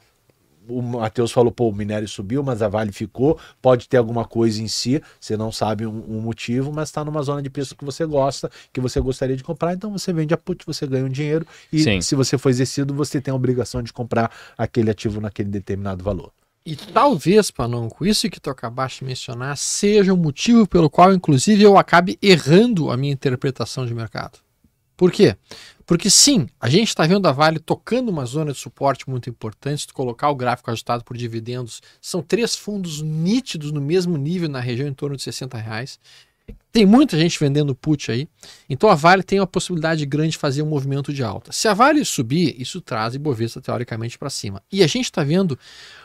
[0.68, 3.38] O Matheus falou, pô, o minério subiu, mas a Vale ficou.
[3.60, 7.22] Pode ter alguma coisa em si, você não sabe um, um motivo, mas está numa
[7.22, 10.36] zona de preço que você gosta, que você gostaria de comprar, então você vende a
[10.36, 12.00] put, você ganha um dinheiro e Sim.
[12.00, 16.32] se você for exercido, você tem a obrigação de comprar aquele ativo naquele determinado valor.
[16.66, 21.62] E talvez, Panonco, isso que tu acabaste de mencionar seja o motivo pelo qual, inclusive,
[21.62, 24.38] eu acabe errando a minha interpretação de mercado.
[24.94, 25.34] Por quê?
[25.88, 29.80] Porque sim, a gente está vendo a Vale tocando uma zona de suporte muito importante.
[29.80, 34.50] Se tu colocar o gráfico ajustado por dividendos, são três fundos nítidos no mesmo nível
[34.50, 35.98] na região em torno de 60 reais.
[36.70, 38.28] Tem muita gente vendendo put aí.
[38.68, 41.50] Então a Vale tem uma possibilidade grande de fazer um movimento de alta.
[41.50, 44.62] Se a Vale subir, isso traz Ibovespa teoricamente para cima.
[44.70, 45.58] E a gente está vendo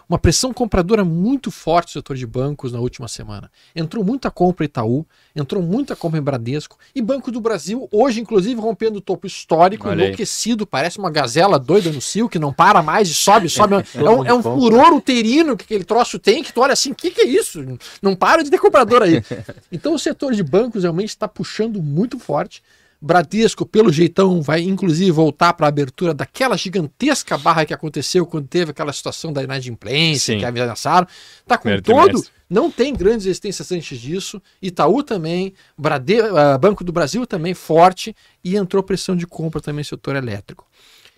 [0.08, 3.50] uma pressão compradora muito forte no setor de bancos na última semana.
[3.76, 5.06] Entrou muita compra em Itaú,
[5.36, 9.88] entrou muita compra em Bradesco e Banco do Brasil, hoje, inclusive, rompendo o topo histórico,
[9.88, 10.06] Olha aí.
[10.08, 13.76] enlouquecido, parece uma gazela doida no cio que não para mais e sobe, sobe.
[13.96, 16.96] é, um, é um furor uterino que aquele troço tem, que tu olha assim, o
[16.96, 17.64] que, que é isso?
[18.02, 19.24] Não para de ter comprador aí.
[19.72, 22.62] Então o setor de bancos realmente está puxando muito forte.
[23.02, 28.48] Bradesco, pelo jeitão, vai inclusive voltar para a abertura daquela gigantesca barra que aconteceu quando
[28.48, 30.40] teve aquela situação da inadimplência Sim.
[30.40, 31.08] que ameaçaram.
[31.48, 32.32] Tá com Primeiro todo, trimestre.
[32.48, 34.40] não tem grandes resistências antes disso.
[34.62, 36.22] Itaú também, Brade...
[36.22, 40.66] ah, Banco do Brasil também forte e entrou pressão de compra também no setor elétrico.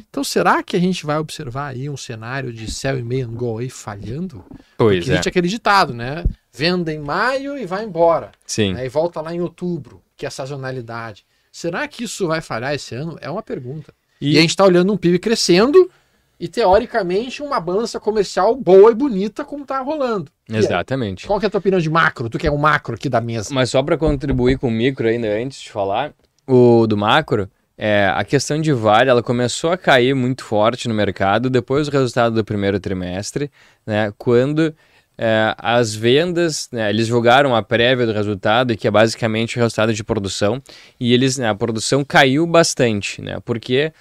[0.10, 3.60] Então será que a gente vai observar aí um cenário de céu e meio gol
[3.60, 4.43] aí falhando?
[4.78, 5.14] Pois Porque é.
[5.14, 6.24] existe aquele ditado, né?
[6.54, 8.32] Venda em maio e vai embora.
[8.46, 8.74] Sim.
[8.74, 8.86] Né?
[8.86, 11.26] E volta lá em outubro, que é a sazonalidade.
[11.52, 13.18] Será que isso vai falhar esse ano?
[13.22, 13.93] É uma pergunta.
[14.20, 15.89] E, E, a gente está olhando um PIB crescendo
[16.39, 20.32] e teoricamente uma balança comercial boa e bonita como tá rolando.
[20.50, 21.26] Exatamente.
[21.26, 22.30] qual que é a tua opinião de macro?
[22.30, 23.54] Tu que é o macro aqui da mesa.
[23.54, 26.14] Mas só para contribuir com o micro ainda antes de falar,
[26.48, 30.93] o do macro, é, a questão de vale, ela começou a cair muito forte no
[30.93, 33.51] mercado depois do resultado do primeiro trimestre,
[33.86, 34.73] né, quando
[35.17, 39.93] é, as vendas, né, eles jogaram a prévia do resultado, que é basicamente o resultado
[39.93, 40.61] de produção,
[40.99, 43.91] e eles, né, a produção caiu bastante, né, porque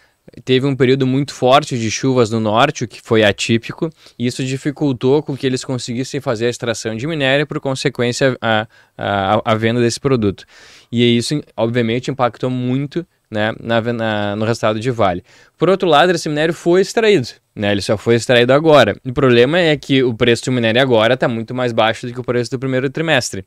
[0.45, 4.45] teve um período muito forte de chuvas no norte, o que foi atípico, e isso
[4.45, 8.67] dificultou com que eles conseguissem fazer a extração de minério por consequência, a,
[8.97, 10.45] a, a venda desse produto.
[10.91, 15.25] E isso, obviamente, impactou muito né, na, na, no resultado de Vale.
[15.59, 18.97] Por outro lado, esse minério foi extraído, né, ele só foi extraído agora.
[19.05, 22.21] O problema é que o preço do minério agora está muito mais baixo do que
[22.21, 23.45] o preço do primeiro trimestre.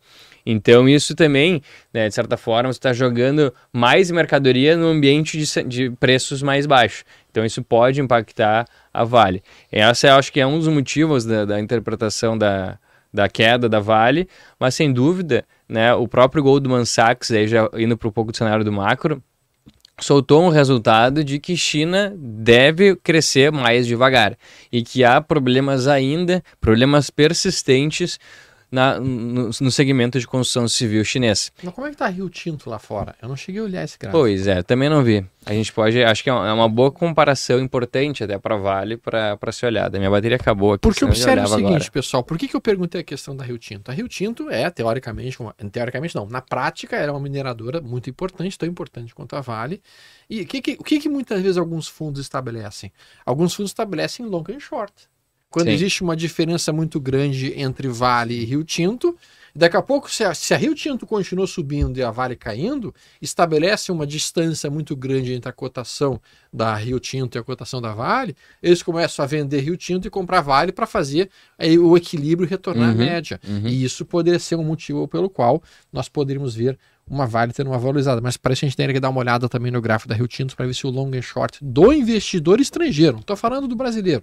[0.50, 1.62] Então, isso também,
[1.94, 7.04] né, de certa forma, está jogando mais mercadoria no ambiente de, de preços mais baixos.
[7.30, 9.44] Então, isso pode impactar a Vale.
[9.70, 12.80] Essa, acho que é um dos motivos da, da interpretação da,
[13.14, 17.98] da queda da Vale, mas sem dúvida, né, o próprio Goldman Sachs, aí já indo
[17.98, 19.22] para um pouco do cenário do macro,
[20.00, 24.38] soltou um resultado de que China deve crescer mais devagar
[24.72, 28.20] e que há problemas ainda, problemas persistentes
[28.72, 31.52] na, no, no, segmento de construção civil chinês.
[31.64, 33.16] Mas como é que tá Rio Tinto lá fora?
[33.22, 34.20] Eu não cheguei a olhar esse gráfico.
[34.20, 35.26] Pois é, também não vi.
[35.46, 39.66] A gente pode, acho que é uma boa comparação importante até para Vale para se
[39.66, 39.90] olhar.
[39.90, 40.82] Da minha bateria acabou aqui.
[40.82, 41.92] Porque observe o seguinte, agora.
[41.92, 43.90] pessoal, por que, que eu perguntei a questão da Rio Tinto?
[43.90, 45.38] A Rio Tinto é, teoricamente,
[45.72, 49.82] teoricamente não, na prática era uma mineradora muito importante, tão importante quanto a Vale.
[50.30, 52.92] E o que, que, que, que muitas vezes alguns fundos estabelecem?
[53.26, 54.94] Alguns fundos estabelecem long and short.
[55.50, 55.74] Quando Sim.
[55.74, 59.16] existe uma diferença muito grande entre Vale e Rio Tinto,
[59.56, 62.94] daqui a pouco, se a, se a Rio Tinto continua subindo e a Vale caindo,
[63.22, 66.20] estabelece uma distância muito grande entre a cotação
[66.52, 70.12] da Rio Tinto e a cotação da Vale, eles começam a vender Rio Tinto e
[70.12, 73.40] comprar Vale para fazer aí, o equilíbrio retornar à Uhum, média.
[73.48, 73.68] uhum.
[73.68, 76.78] E isso poderia ser um motivo pelo qual nós poderíamos ver
[77.10, 78.20] uma Vale tendo uma valorizada.
[78.20, 80.28] Mas parece que a gente tem que dar uma olhada também no gráfico da Rio
[80.28, 83.78] Tinto para ver se o long and short do investidor estrangeiro, não estou falando do
[83.78, 84.22] brasileiro,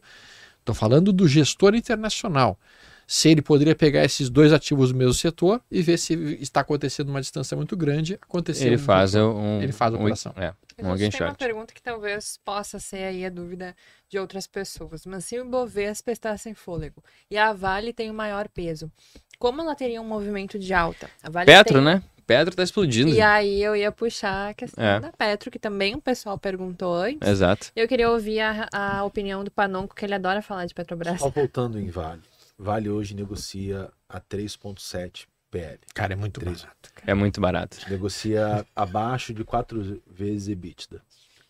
[0.65, 2.59] estou falando do gestor internacional.
[3.07, 7.11] Se ele poderia pegar esses dois ativos do mesmo setor e ver se está acontecendo
[7.11, 10.33] uma distância muito grande, acontecer Ele um- faz um, ele faz a um, operação.
[10.37, 13.77] É, A um long gente tem uma pergunta que talvez possa ser aí a dúvida
[14.09, 15.05] de outras pessoas.
[15.05, 18.91] Mas se o Ibovespa está sem fôlego e a Vale tem o maior peso,
[19.39, 21.11] como ela teria um movimento de alta?
[21.23, 22.03] A Vale Petro, tem- né?
[22.27, 23.11] Petro tá explodindo.
[23.11, 25.01] E aí eu ia puxar a questão É.
[25.01, 27.29] da Petro, que também o pessoal perguntou antes.
[27.29, 27.71] Exato.
[27.77, 31.21] Eu queria ouvir a, a opinião do Panonco, que ele adora falar de Petrobras.
[31.21, 32.23] Só voltando em Vale.
[32.59, 35.79] Vale hoje negocia a 3,7 PL.
[35.95, 36.63] Cara, é muito Três.
[36.63, 36.93] barato.
[36.95, 37.11] cara.
[37.11, 37.77] É muito barato.
[37.91, 41.01] Negocia abaixo de 4 vezes EBITDA.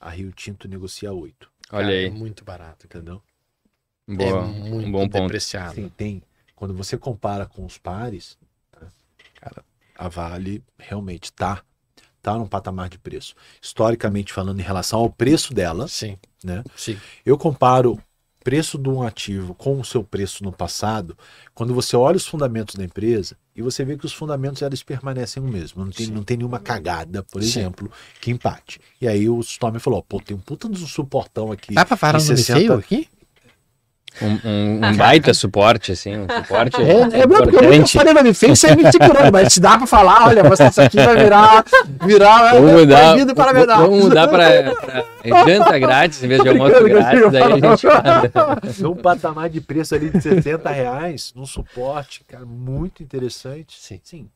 [0.01, 2.11] A Rio Tinto negocia 8, Olha Cara, É aí.
[2.11, 2.87] muito barato.
[2.89, 3.03] cara.
[3.03, 3.23] entendeu?
[4.07, 5.23] Boa, é muito um bom ponto.
[5.23, 5.71] depreciado.
[5.73, 6.23] Assim, tem,
[6.55, 8.37] quando você compara com os pares,
[8.81, 8.87] né,
[9.41, 9.65] cara,
[9.97, 11.63] a Vale realmente tá,
[12.23, 13.35] tá num patamar de preço.
[13.61, 16.63] Historicamente falando, em relação ao preço dela, Sim, né?
[16.77, 16.99] sim.
[17.25, 18.01] Eu comparo
[18.45, 21.17] preço de um ativo com o seu preço no passado,
[21.55, 25.43] quando você olha os fundamentos da empresa e você vê que os fundamentos eles permanecem
[25.43, 25.83] o mesmo.
[25.83, 26.13] Não tem, Sim.
[26.13, 27.49] não tem nenhuma cagada, por Sim.
[27.49, 27.91] exemplo,
[28.21, 28.79] que empate.
[29.01, 31.73] E aí o Storm falou: pô, tem um puta de um suportão aqui.
[31.73, 33.09] Dá pra falar no nome 60 feio aqui?
[34.23, 38.15] Um, um- um baita suporte, assim, um suporte É, é bom, porque eu nunca falei
[38.15, 41.17] nome feio sem me segurando, mas se dá pra falar, olha, mas isso aqui vai
[41.17, 41.65] virar,
[42.07, 43.83] virar Vamos mudar, proibido para verdade.
[43.83, 48.79] vamos mudar para, para janta grátis em vez de almoço grátis, daí a gente faz.
[48.79, 53.77] Num patamar de preço ali de 60 reais, num suporte, cara, muito interessante.
[53.81, 54.01] Sim.
[54.05, 54.29] Sim.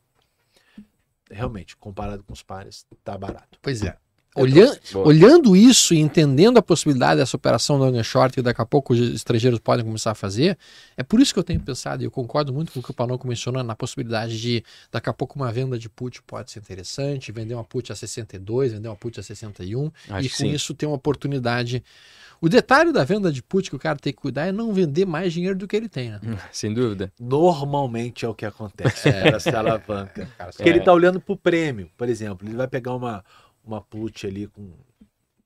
[1.30, 3.58] Realmente, comparado com os pares, tá barato.
[3.62, 3.94] Pois é.
[4.36, 5.06] Olhando, Boa.
[5.08, 8.92] olhando isso e entendendo a possibilidade dessa operação long and short que daqui a pouco
[8.92, 10.56] os estrangeiros podem começar a fazer,
[10.96, 12.94] é por isso que eu tenho pensado, e eu concordo muito com o que o
[12.94, 14.62] Panoco mencionou, na possibilidade de
[14.92, 18.72] daqui a pouco uma venda de put pode ser interessante, vender uma put a 62,
[18.74, 20.50] vender uma put a 61, Acho e com sim.
[20.50, 21.82] isso ter uma oportunidade.
[22.40, 25.04] O detalhe da venda de put que o cara tem que cuidar é não vender
[25.04, 26.20] mais dinheiro do que ele tem, né?
[26.52, 27.12] Sem dúvida.
[27.18, 29.08] Normalmente é o que acontece.
[29.10, 29.36] É.
[29.40, 30.28] Se alavanca.
[30.54, 30.68] Porque É.
[30.68, 32.46] ele tá olhando pro prêmio, por exemplo.
[32.46, 33.24] Ele vai pegar uma,
[33.68, 34.70] uma put ali com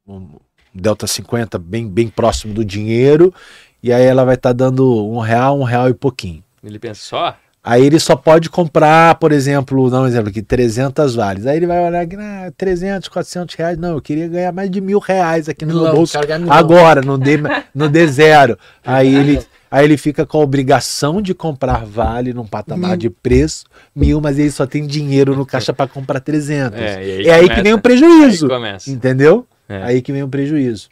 [0.07, 0.29] um
[0.75, 3.35] Delta 50 bem, bem próximo do dinheiro,
[3.83, 6.43] e aí ela vai estar dando um real, um real e pouquinho.
[6.65, 11.15] Ele pensa só, Aí ele só pode comprar, por exemplo, dá um exemplo aqui, 300
[11.15, 11.47] vales.
[11.47, 13.79] Aí ele vai olhar aqui, ah, 300, 400 reais.
[13.79, 16.19] Não, eu queria ganhar mais de mil reais aqui no meu Milão, bolso
[16.51, 17.39] agora, no D,
[17.73, 18.59] no D zero.
[18.85, 19.41] Aí ele,
[19.73, 22.99] aí ele fica com a obrigação de comprar vale num patamar Mil.
[22.99, 23.65] de preço
[23.95, 26.79] mil, mas ele só tem dinheiro no caixa para comprar 300.
[26.79, 29.47] É, e É aí que vem o prejuízo, Aí entendeu?
[29.69, 29.83] É.
[29.83, 30.89] Aí que vem o prejuízo.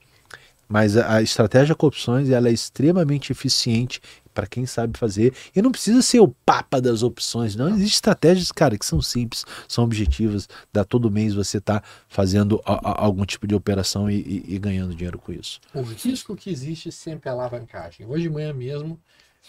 [0.66, 4.00] Mas a, a estratégia com opções ela é extremamente eficiente
[4.34, 5.34] para quem sabe fazer.
[5.54, 7.68] E não precisa ser o papa das opções, não.
[7.68, 10.48] Existem estratégias, cara, que são simples, são objetivas.
[10.72, 14.58] Dá todo mês você tá fazendo a- a- algum tipo de operação e, e- e
[14.58, 15.60] ganhando dinheiro com isso.
[15.74, 18.06] O risco que existe sempre é a alavancagem.
[18.06, 18.98] Hoje de manhã mesmo,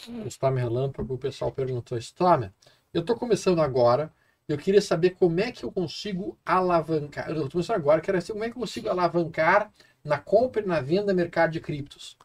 [0.08, 2.52] o Stormer Relâmpago, o pessoal perguntou, Stormer,
[2.94, 4.12] eu estou começando agora,
[4.48, 7.30] eu queria saber como é que eu consigo alavancar.
[7.30, 9.72] Eu estou começando agora, quero saber como é que eu consigo alavancar
[10.04, 12.18] na compra e na venda mercado de criptos.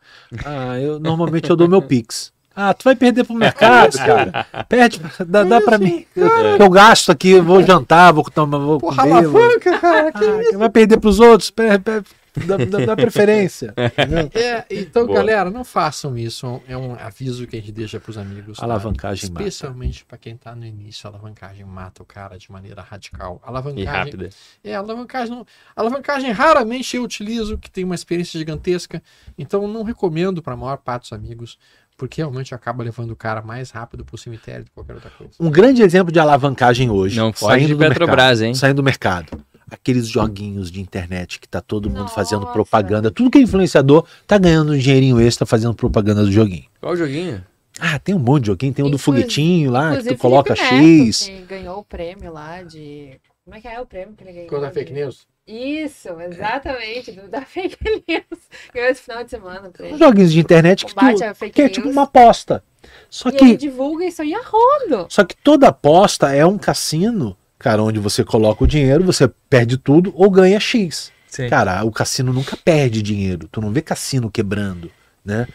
[0.44, 2.32] Ah, eu normalmente eu dou meu Pix.
[2.58, 4.46] Ah, tu vai perder pro mercado, cara.
[4.66, 6.06] Perde, dá, dá para mim.
[6.16, 6.26] Eu,
[6.58, 9.26] eu gasto aqui, vou jantar, vou tomar, vou Porra, comer.
[9.26, 12.02] vou- cara, que Ah, vai perder pros outros, per- per-
[12.44, 13.72] dá, dá- dá preferência.
[13.78, 14.30] entendeu?
[14.34, 15.18] É, então, Boa.
[15.18, 16.60] galera, não façam isso.
[16.68, 18.58] É um aviso que a gente deixa para os amigos.
[18.58, 18.64] tá?
[18.64, 19.42] Alavancagem mata.
[19.42, 23.40] Especialmente para quem está no início, a alavancagem mata o cara de maneira radical.
[23.44, 24.28] E Alavancagem, rápida.
[24.64, 29.02] é, alavancagem, não, alavancagem raramente eu utilizo, que tem uma experiência gigantesca.
[29.38, 31.58] Então, não recomendo para a maior parte dos amigos,
[31.96, 35.10] porque realmente acaba levando o cara mais rápido para o cemitério do que qualquer outra
[35.10, 35.32] coisa.
[35.40, 37.16] Um grande exemplo de alavancagem hoje.
[37.18, 38.54] Não foge de do mercado, Petrobras, hein?
[38.54, 39.42] Saindo do mercado.
[39.70, 42.52] Aqueles joguinhos de internet que tá todo mundo fazendo Nossa.
[42.52, 43.10] propaganda.
[43.10, 46.66] Tudo que é influenciador tá ganhando um dinheirinho extra fazendo propaganda do joguinho.
[46.80, 47.44] Qual o joguinho?
[47.80, 48.72] Ah, tem um monte de joguinho.
[48.72, 51.26] Tem o do Inclusive- foguetinho lá, que tu coloca Felipe Neto, X.
[51.26, 53.18] que ganhou o prêmio lá de.
[53.44, 54.48] Como é que é o prêmio que ele ganhou?
[54.48, 55.26] Contra De- fake news?
[55.46, 57.76] Isso, exatamente, do, da fake
[58.08, 58.40] news.
[58.72, 59.98] Ganhou esse final de semana o prêmio.
[59.98, 62.62] Joguinhos de internet que, tu, a fake que é tipo uma aposta.
[63.10, 65.06] Só E que ele divulga isso aí a rodo.
[65.08, 69.76] Só que toda aposta é um cassino, cara, onde você coloca o dinheiro, você perde
[69.76, 71.12] tudo ou ganha X.
[71.26, 71.48] Sim.
[71.48, 73.48] Cara, o cassino nunca perde dinheiro.
[73.50, 74.90] Tu não vê cassino quebrando,
[75.24, 75.46] né?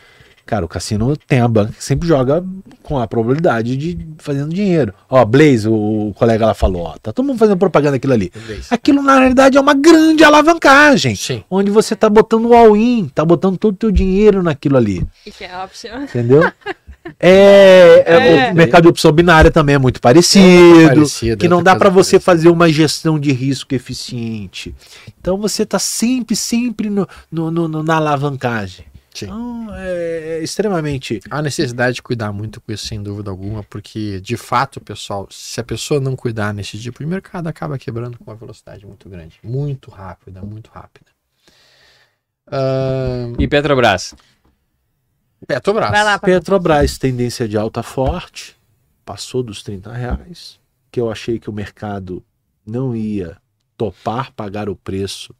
[0.51, 2.43] Cara, o cassino tem a banca que sempre joga
[2.83, 4.93] com a probabilidade de fazendo dinheiro.
[5.09, 8.29] Ó, Blaze, o, colega lá falou, ó, tá todo mundo fazendo propaganda aquilo ali.
[8.69, 11.41] Aquilo na realidade é uma grande alavancagem, Sim.
[11.49, 15.07] onde você tá botando o all-in, tá botando todo o teu dinheiro naquilo ali.
[15.25, 16.01] E que é option.
[16.03, 16.43] Entendeu?
[17.19, 18.51] É, é, É.
[18.51, 21.89] o mercado de opção binária também é muito parecido, parecido, que é não dá para
[21.89, 22.19] você parecida.
[22.19, 24.73] fazer uma gestão de risco eficiente.
[25.19, 28.85] Então você está sempre, sempre no- no- no- na alavancagem.
[29.14, 29.26] Sim.
[29.26, 31.20] Então é, é extremamente.
[31.30, 35.59] Há necessidade de cuidar muito com isso, sem dúvida alguma, porque, de fato, pessoal, se
[35.59, 39.39] a pessoa não cuidar nesse tipo de mercado, acaba quebrando com uma velocidade muito grande.
[39.43, 41.12] Muito rápida, muito rápida.
[42.47, 44.14] Ahn, E Petrobras?
[45.47, 45.91] Petrobras.
[45.91, 48.55] Lá, Petrobras, tendência de alta forte,
[49.03, 50.59] passou dos 30 reais,
[50.91, 52.24] que eu achei que o mercado
[52.66, 53.38] não ia
[53.76, 55.34] topar pagar o preço.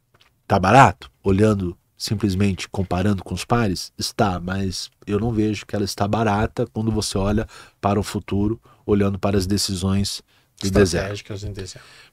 [0.46, 1.10] Tá barato?
[1.22, 3.92] Olhando simplesmente comparando com os pares?
[3.96, 7.46] Está, mas eu não vejo que ela está barata quando você olha
[7.80, 10.20] para o futuro, olhando para as decisões
[10.60, 11.04] do deserto.
[11.04, 11.14] Dezembro.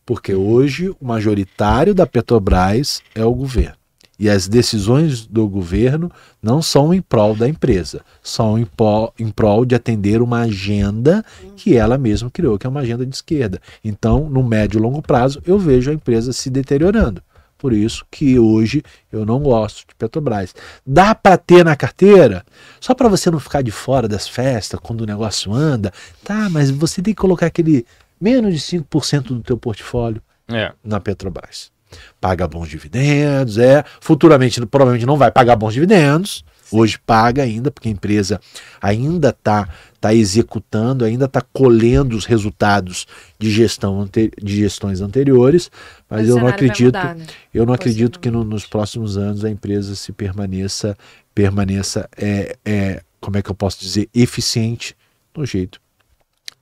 [0.05, 3.77] Porque hoje o majoritário da Petrobras é o governo.
[4.19, 6.11] E as decisões do governo
[6.41, 8.67] não são em prol da empresa, são em,
[9.17, 11.23] em prol de atender uma agenda
[11.55, 13.61] que ela mesma criou, que é uma agenda de esquerda.
[13.83, 17.23] Então, no médio e longo prazo, eu vejo a empresa se deteriorando.
[17.59, 18.81] Por isso que hoje
[19.11, 20.55] eu não gosto de Petrobras.
[20.87, 22.43] Dá para ter na carteira,
[22.79, 25.91] só para você não ficar de fora das festas quando o negócio anda.
[26.23, 27.85] Tá, mas você tem que colocar aquele
[28.19, 30.71] menos de 5% do teu portfólio É.
[30.83, 31.69] na Petrobras.
[32.21, 33.83] Paga bons dividendos, é.
[33.99, 36.45] Futuramente provavelmente não vai pagar bons dividendos.
[36.71, 38.39] Hoje paga ainda, porque a empresa
[38.81, 39.67] ainda está
[39.99, 43.05] tá executando, ainda está colhendo os resultados
[43.37, 45.69] de, gestão ante- de gestões anteriores,
[46.09, 47.25] mas eu não acredito, mudar, né?
[47.53, 50.97] eu não acredito que no- nos próximos anos a empresa se permaneça,
[51.35, 54.95] permaneça, é, é, como é que eu posso dizer, eficiente
[55.35, 55.81] no jeito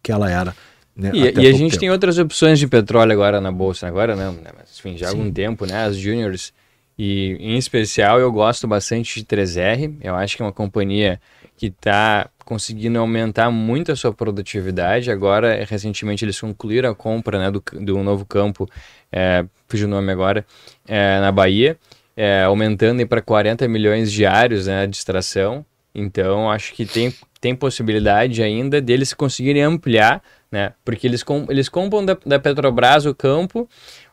[0.01, 0.55] que ela era.
[0.95, 1.79] Né, E, e a gente tempo.
[1.79, 3.87] tem outras opções de petróleo agora na bolsa.
[3.87, 4.49] Agora não, né?
[4.57, 5.85] Mas, enfim, já há algum tempo, né?
[5.85, 6.51] As juniors.
[6.97, 9.97] E em especial eu gosto bastante de 3R.
[10.01, 11.19] Eu acho que é uma companhia
[11.55, 15.11] que está conseguindo aumentar muito a sua produtividade.
[15.11, 18.69] Agora, recentemente, eles concluíram a compra né, do, do novo campo,
[19.11, 20.45] é, fugiu o nome agora,
[20.87, 21.77] é, na Bahia,
[22.15, 25.65] é, aumentando para 40 milhões diários né, de extração.
[25.93, 30.21] Então, acho que tem, tem possibilidade ainda deles conseguirem ampliar,
[30.51, 30.73] né?
[30.85, 33.67] Porque eles, com, eles compram da, da Petrobras o campo.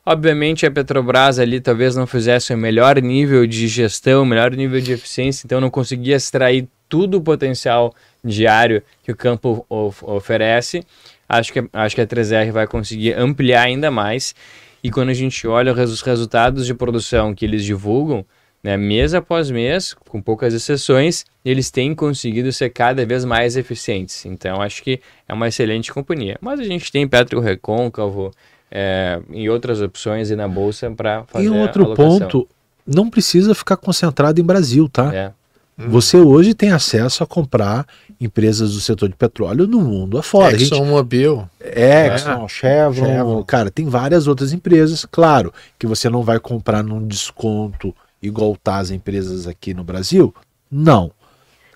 [0.06, 4.80] Obviamente, a Petrobras ali talvez não fizesse o melhor nível de gestão, o melhor nível
[4.80, 10.84] de eficiência, então não conseguia extrair todo o potencial diário que o campo of- oferece.
[11.26, 14.34] Acho que, acho que a 3R vai conseguir ampliar ainda mais.
[14.82, 18.26] E quando a gente olha os resu- resultados de produção que eles divulgam,
[18.62, 24.26] né, mês após mês, com poucas exceções, eles têm conseguido ser cada vez mais eficientes.
[24.26, 26.36] Então, acho que é uma excelente companhia.
[26.42, 28.30] Mas a gente tem Petro Recôncavo
[28.76, 32.18] é, e outras opções aí na bolsa para fazer E um outro alocação.
[32.18, 32.48] ponto,
[32.84, 35.14] não precisa ficar concentrado em Brasil, tá?
[35.14, 35.32] É.
[35.76, 37.86] Você hoje tem acesso a comprar
[38.20, 40.54] empresas do setor de petróleo no mundo afora.
[40.54, 41.48] ExxonMobil.
[41.60, 43.44] Exxon, Chevron, Chevron.
[43.44, 45.04] cara, tem várias outras empresas.
[45.04, 50.32] Claro que você não vai comprar num desconto igual tá as empresas aqui no Brasil.
[50.70, 51.10] Não.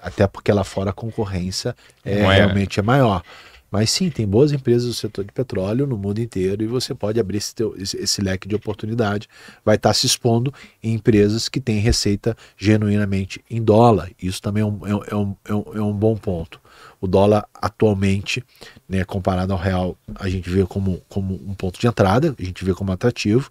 [0.00, 1.74] Até porque lá fora a concorrência
[2.04, 2.32] é, é.
[2.32, 3.22] realmente é maior.
[3.70, 7.20] Mas sim, tem boas empresas do setor de petróleo no mundo inteiro e você pode
[7.20, 9.28] abrir esse, teu- esse- esse leque de oportunidade.
[9.64, 10.52] Vai estar se expondo
[10.82, 14.10] em empresas que têm receita genuinamente em dólar.
[14.22, 16.60] Isso também é um, é um- é um, é um, é um bom ponto.
[17.00, 18.42] O dólar atualmente,
[18.88, 22.64] né, comparado ao real, a gente vê como, como um ponto de entrada, a gente
[22.64, 23.50] vê como atrativo,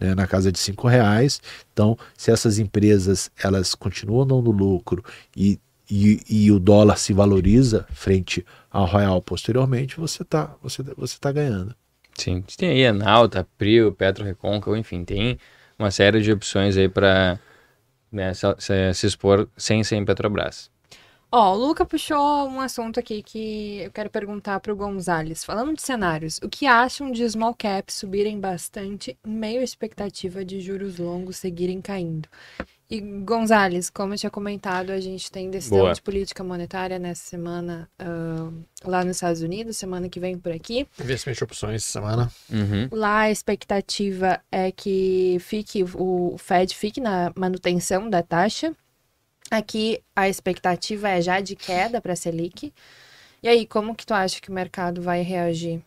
[0.00, 1.40] né, na casa de cinco reais.
[1.72, 5.04] Então, se essas empresas elas continuam dando lucro
[5.36, 5.58] e,
[5.90, 11.32] e, e o dólar se valoriza frente ao real posteriormente, você está você, você tá
[11.32, 11.74] ganhando.
[12.14, 15.38] Sim, tem aí Enalta, Prio, Petro Recôncavo, enfim, tem
[15.78, 17.38] uma série de opções aí para
[18.58, 20.70] se, se expor sem ser em Petrobras.
[21.30, 25.44] Ó, o Luca puxou um assunto aqui que eu quero perguntar pro Gonzalez.
[25.44, 30.42] Falando de cenários, o que acham de small caps subirem bastante em meio à expectativa
[30.42, 32.28] de juros longos seguirem caindo?
[32.90, 35.92] E Gonzalez, como eu tinha comentado, a gente tem decisão Boa.
[35.92, 38.50] de política monetária nessa semana ah,
[38.82, 40.86] lá nos Estados Unidos, semana que vem por aqui.
[40.98, 42.32] Investimento de opções essa semana.
[42.50, 42.88] Uhum.
[42.90, 48.74] Lá a expectativa é que fique o Fed fique na manutenção da taxa.
[49.50, 52.72] Aqui a expectativa é já de queda para a Selic.
[53.42, 55.82] E aí, como que tu acha que o mercado vai reagir?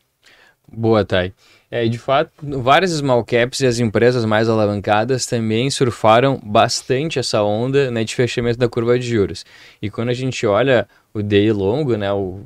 [0.70, 1.34] Boa, Thay.
[1.70, 7.42] É, de fato, várias small caps e as empresas mais alavancadas também surfaram bastante essa
[7.44, 9.46] onda né, de fechamento da curva de juros.
[9.82, 12.42] E quando a gente olha o DI longo, né, o,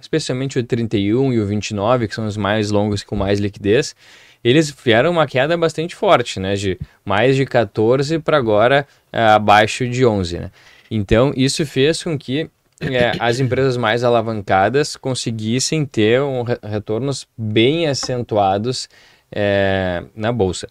[0.00, 3.94] especialmente o 31 e o 29, que são os mais longos com mais liquidez,
[4.42, 9.88] eles vieram uma queda bastante forte, né, de mais de 14 para agora é, abaixo
[9.88, 10.38] de 11.
[10.38, 10.50] Né?
[10.90, 12.50] Então, isso fez com que
[12.80, 18.88] é, as empresas mais alavancadas conseguissem ter um re- retornos bem acentuados
[19.32, 20.68] é, na bolsa.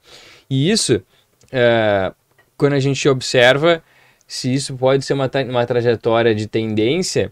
[0.50, 1.02] E isso,
[1.52, 2.12] é,
[2.58, 3.82] quando a gente observa
[4.28, 7.32] se isso pode ser uma, uma trajetória de tendência,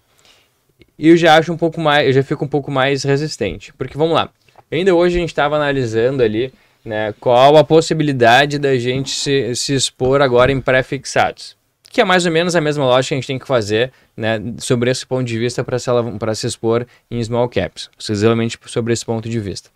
[0.97, 4.13] eu já acho um pouco mais, eu já fico um pouco mais resistente, porque vamos
[4.13, 4.29] lá.
[4.71, 6.53] Ainda hoje a gente estava analisando ali,
[6.83, 11.55] né, qual a possibilidade da gente se, se expor agora em pré-fixados,
[11.93, 14.39] que é mais ou menos a mesma lógica que a gente tem que fazer né,
[14.57, 15.89] sobre esse ponto de vista para se,
[16.19, 19.69] pra se expor em small caps, exclusivamente sobre esse ponto de vista.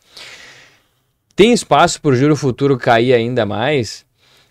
[1.36, 4.06] Tem espaço para o juro futuro cair ainda mais?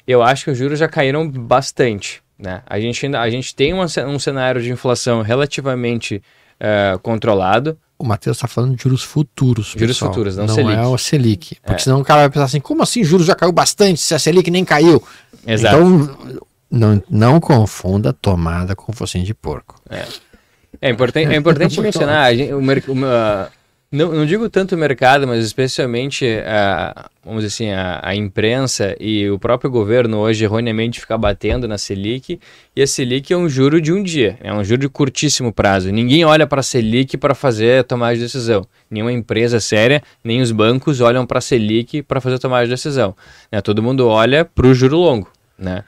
[0.06, 2.22] Eu acho que os juros já caíram bastante.
[2.38, 2.62] Né?
[2.66, 6.22] A, gente ainda, a gente tem ce- um cenário de inflação relativamente
[6.60, 7.76] eh, controlado.
[7.98, 9.68] O Matheus está falando de juros futuros.
[9.68, 10.12] Juros pessoal.
[10.12, 10.76] futuros, não não Selic.
[10.78, 11.54] é o Selic.
[11.62, 11.78] Porque É.
[11.78, 14.50] senão o cara vai pensar assim: como assim juros já caiu bastante se a Selic
[14.50, 15.02] nem caiu?
[15.46, 16.38] Então,
[16.76, 19.74] não, não confunda tomada com focinho de porco.
[20.80, 23.50] É importante, é importante mencionar, a gente- o uma-
[23.90, 28.94] não, não digo tanto o mercado, mas especialmente a, vamos dizer assim, a, a imprensa
[29.00, 32.38] e o próprio governo hoje erroneamente ficar batendo na Selic.
[32.74, 35.90] E a Selic é um juro de um dia, é um juro de curtíssimo prazo.
[35.90, 38.66] Ninguém olha para a Selic para fazer a tomada de decisão.
[38.90, 42.70] Nenhuma empresa séria, nem os bancos olham para a Selic para fazer a tomada de
[42.70, 43.16] decisão.
[43.50, 43.60] né?
[43.62, 45.30] Todo mundo olha para o juro longo.
[45.58, 45.84] Né?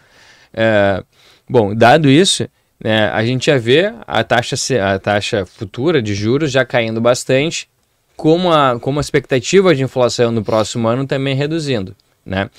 [0.53, 1.03] É,
[1.49, 2.49] bom, dado isso,
[2.83, 7.69] né, a gente já vê a taxa, a taxa futura de juros já caindo bastante,
[8.17, 11.95] como a, como a expectativa de inflação no próximo ano também reduzindo.
[12.25, 12.51] Né?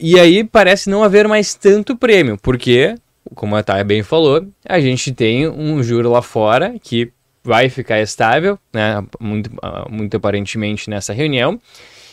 [0.00, 2.94] E aí parece não haver mais tanto prêmio, porque,
[3.34, 7.12] como a Thay bem falou, a gente tem um juro lá fora que
[7.42, 9.50] vai ficar estável, né, muito,
[9.88, 11.60] muito aparentemente nessa reunião.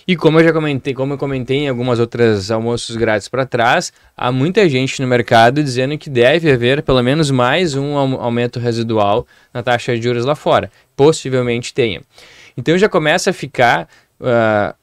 [0.08, 3.91] E como eu já comentei, como eu comentei em algumas outras almoços grátis para trás,
[4.18, 8.60] há muita gente no mercado dizendo que deve haver pelo menos mais um au- aumento
[8.60, 10.70] residual na taxa de juros lá fora.
[10.95, 12.01] Possivelmente tenha.
[12.58, 13.88] Então já começa a ficar
[14.22, 14.76] ah,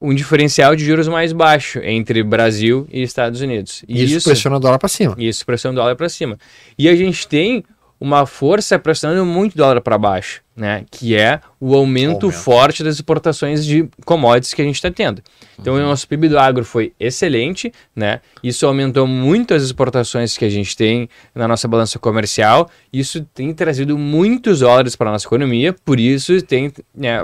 [0.00, 3.84] um diferencial de juros mais baixo entre Brasil e Estados Unidos.
[3.86, 5.14] E Isso, pressiona o dólar para cima.
[5.18, 6.38] isso pressiona o dólar para cima.
[6.78, 7.62] E a gente tem
[8.00, 10.86] uma força pressionando muito o dólar para baixo, né?
[10.90, 12.30] Que é o aumento, Aumento.
[12.30, 15.22] forte das exportações de commodities que a gente está tendo.
[15.58, 18.20] Então, o nosso PIB do agro foi excelente, né?
[18.42, 22.70] Isso aumentou muito as exportações que a gente tem na nossa balança comercial.
[22.90, 27.18] Isso tem trazido muitos dólares para a nossa economia, por isso tem né,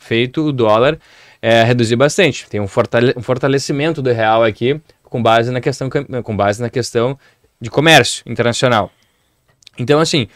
[0.00, 0.98] feito o dólar
[1.40, 2.48] é, reduzir bastante.
[2.50, 5.88] Tem um, fortale- um fortalecimento do real aqui com base na questão,
[6.24, 7.16] com base na questão
[7.60, 8.90] de comércio internacional.
[9.78, 10.28] Então, assim,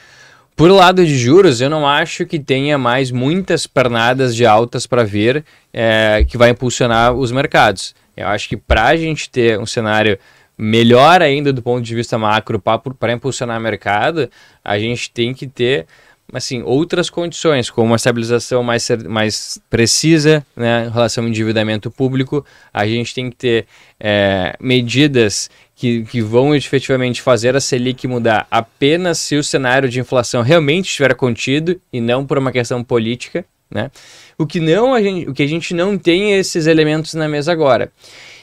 [0.54, 5.02] por lado de juros, eu não acho que tenha mais muitas pernadas de altas para
[5.02, 7.94] vir é, que vai impulsionar os mercados.
[8.16, 10.18] Eu acho que para a gente ter um cenário
[10.56, 12.62] melhor ainda do ponto de vista macro
[12.98, 14.30] para impulsionar o mercado,
[14.62, 15.86] a gente tem que ter
[16.32, 22.44] assim, outras condições, como uma estabilização mais, mais precisa né, em relação ao endividamento público,
[22.72, 23.66] a gente tem que ter
[24.00, 25.50] é, medidas
[25.82, 30.88] que, que vão efetivamente fazer a Selic mudar apenas se o cenário de inflação realmente
[30.88, 33.44] estiver contido e não por uma questão política.
[33.68, 33.90] Né?
[34.38, 37.26] O, que não a gente, o que a gente não tem é esses elementos na
[37.28, 37.90] mesa agora.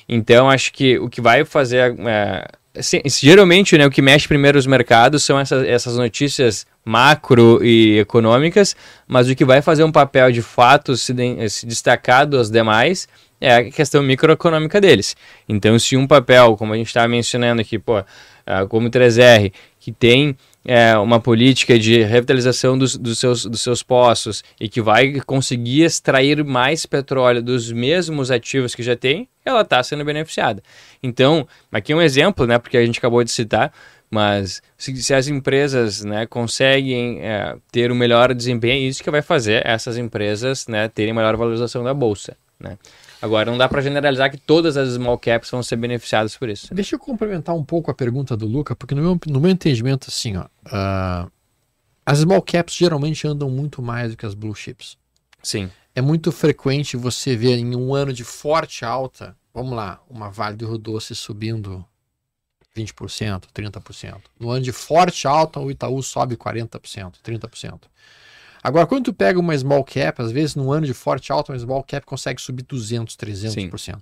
[0.10, 1.96] Então, acho que o que vai fazer.
[2.06, 2.46] É,
[3.06, 8.76] geralmente, né, o que mexe primeiro os mercados são essas, essas notícias macro e econômicas,
[9.08, 13.08] mas o que vai fazer um papel de fato se, de, se destacar dos demais
[13.40, 15.16] é a questão microeconômica deles.
[15.48, 18.04] Então, se um papel, como a gente estava mencionando aqui, pô,
[18.68, 20.36] como o 3R, que tem
[20.66, 25.84] é, uma política de revitalização dos, dos, seus, dos seus poços e que vai conseguir
[25.84, 30.62] extrair mais petróleo dos mesmos ativos que já tem, ela está sendo beneficiada.
[31.02, 33.72] Então, aqui é um exemplo, né, porque a gente acabou de citar,
[34.12, 39.12] mas se, se as empresas né, conseguem é, ter um melhor desempenho, é isso que
[39.12, 42.36] vai fazer essas empresas né, terem maior valorização da bolsa.
[42.60, 42.78] Né?
[43.22, 46.74] Agora, não dá para generalizar que todas as small caps vão ser beneficiadas por isso.
[46.74, 50.07] Deixa eu complementar um pouco a pergunta do Luca, porque no meu, no meu entendimento,
[50.07, 51.30] assim, ó, uh,
[52.05, 54.97] as small caps geralmente andam muito mais do que as blue chips.
[55.43, 55.70] Sim.
[55.93, 60.55] É muito frequente você ver em um ano de forte alta, vamos lá, uma Vale
[60.55, 61.86] do Rio Doce subindo
[62.76, 64.22] 20%, 30%.
[64.39, 67.82] No ano de forte alta, o Itaú sobe 40%, 30%.
[68.62, 71.60] Agora, quando tu pega uma small cap, às vezes num ano de forte alta, uma
[71.60, 73.51] small cap consegue subir 200, 300%.
[73.78, 74.01] Sim.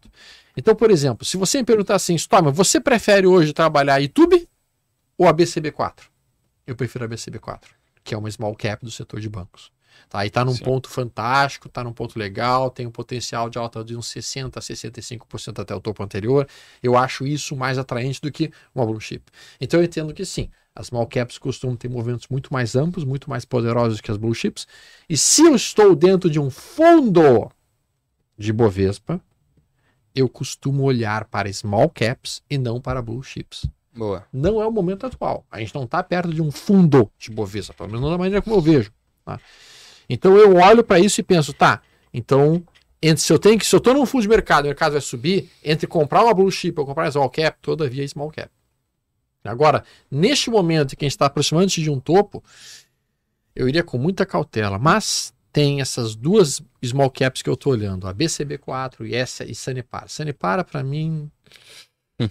[0.56, 4.48] Então, por exemplo, se você me perguntar assim, Storm, você prefere hoje trabalhar YouTube
[5.18, 5.94] ou a BCB4?
[6.66, 7.62] Eu prefiro a BCB4,
[8.04, 9.72] que é uma small cap do setor de bancos.
[10.10, 10.24] Tá?
[10.24, 10.64] E está num Sim.
[10.64, 14.62] ponto fantástico, está num ponto legal, tem um potencial de alta de uns 60% a
[14.62, 16.48] 65% até o topo anterior.
[16.82, 19.24] Eu acho isso mais atraente do que uma blue chip.
[19.60, 23.30] Então eu entendo que sim, as small caps costumam ter movimentos muito mais amplos, muito
[23.30, 24.68] mais poderosos que as blue chips.
[25.10, 27.52] E se eu estou dentro de um fundo
[28.38, 29.20] de Bovespa,
[30.14, 33.66] eu costumo olhar para small caps e não para blue chips.
[33.92, 34.24] Boa.
[34.32, 35.44] Não é o momento atual.
[35.50, 38.42] A gente não está perto de um fundo de Bovespa, pelo menos não da maneira
[38.42, 38.92] como eu vejo.
[39.26, 39.40] Tá?
[40.08, 41.82] Então eu olho para isso e penso, tá,
[42.14, 42.64] então
[43.02, 45.02] entre, se eu tenho que, se eu estou num fundo de mercado, o mercado vai
[45.02, 48.50] subir, entre comprar uma blue chip ou comprar uma small cap, todavia small cap.
[49.50, 52.44] Agora, neste momento que a gente está aproximando-se de um topo,
[53.56, 58.08] eu iria com muita cautela, mas tem essas duas small caps que eu estou olhando,
[58.08, 60.08] a BCB4 e essa e Sanepar.
[60.08, 61.32] Sanepar, para mim.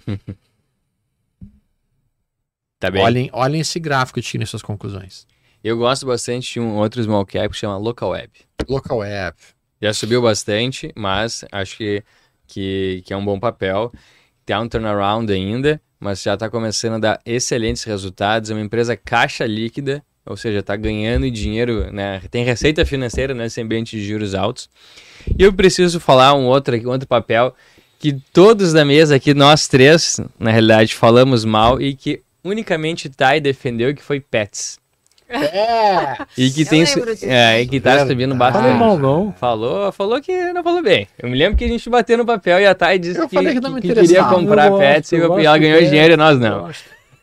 [2.79, 3.03] tá bem.
[3.03, 5.27] Olhem, olhem esse gráfico e tirem suas conclusões.
[5.65, 8.31] Eu gosto bastante de um outro small cap que chama Local Web.
[8.69, 9.37] Local Web.
[9.83, 12.05] Já subiu bastante, mas acho que,
[12.47, 13.93] que, que é um bom papel.
[14.47, 18.49] Tem um turnaround ainda, mas já está começando a dar excelentes resultados.
[18.49, 22.23] É uma empresa caixa líquida, ou seja, está ganhando dinheiro, né?
[22.31, 24.71] tem receita financeira nesse ambiente de juros altos.
[25.37, 27.53] E eu preciso falar um outro, um outro papel
[27.99, 33.41] que todos da mesa aqui, nós três, na realidade, falamos mal e que unicamente Tai
[33.41, 34.79] defendeu, que foi Pets.
[35.29, 36.25] É!
[36.39, 36.85] E que tem
[37.23, 38.79] é, e que tá subindo bastante.
[38.79, 39.35] Falou.
[39.39, 41.09] Falou, falou que não falou bem.
[41.19, 43.37] Eu me lembro que a gente bateu no papel e a Thay disse eu que,
[43.37, 46.39] que, que, que queria comprar eu pets gosto, e ela ganhou pets, dinheiro e nós
[46.39, 46.71] não.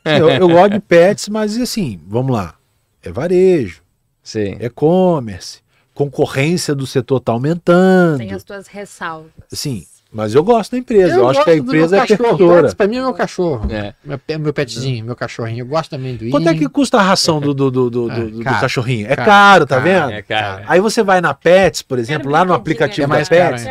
[0.03, 2.55] Eu, eu, gosto de pets, mas assim, vamos lá.
[3.01, 3.81] É varejo.
[4.21, 4.57] Sim.
[4.59, 5.61] É e-commerce.
[5.93, 8.17] Concorrência do setor tá aumentando.
[8.17, 9.31] Tem as tuas ressalvas.
[9.49, 9.85] Sim.
[10.13, 11.15] Mas eu gosto da empresa.
[11.15, 12.75] Eu, eu acho que a empresa é perfeitora.
[12.75, 13.67] Pra mim é meu cachorro.
[13.71, 13.93] É.
[14.05, 15.63] Meu, meu petzinho, meu cachorrinho.
[15.63, 18.25] Eu gosto também do Quanto é que custa a ração do, do, do, do, é,
[18.25, 19.07] do cachorrinho?
[19.07, 20.11] É caro, caro tá vendo?
[20.11, 20.63] É caro.
[20.67, 23.65] Aí você vai na Pets, por exemplo, lá no aplicativo é da Pets,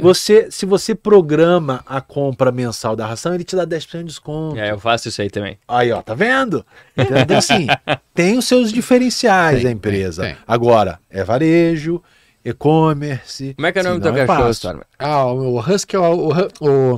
[0.00, 4.58] você, se você programa a compra mensal da ração, ele te dá 10% de desconto.
[4.58, 5.58] É, eu faço isso aí também.
[5.66, 6.64] Aí, ó, tá vendo?
[6.96, 7.66] Então, assim,
[8.14, 10.22] tem os seus diferenciais tem, a empresa.
[10.22, 10.42] Tem, tem.
[10.46, 12.02] Agora, é varejo,
[12.48, 13.54] e-commerce.
[13.54, 14.80] Como é que é o nome do teu é cachorro, Storm?
[14.98, 16.94] Ah, o Husky é o, o,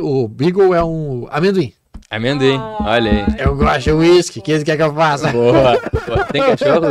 [0.00, 1.72] o, o Beagle é um amendoim.
[2.10, 3.26] Amendoim, ah, olha aí.
[3.38, 5.30] Eu gosto de whisky, que quer que eu faça?
[5.30, 5.78] Boa.
[6.32, 6.86] Tem cachorro?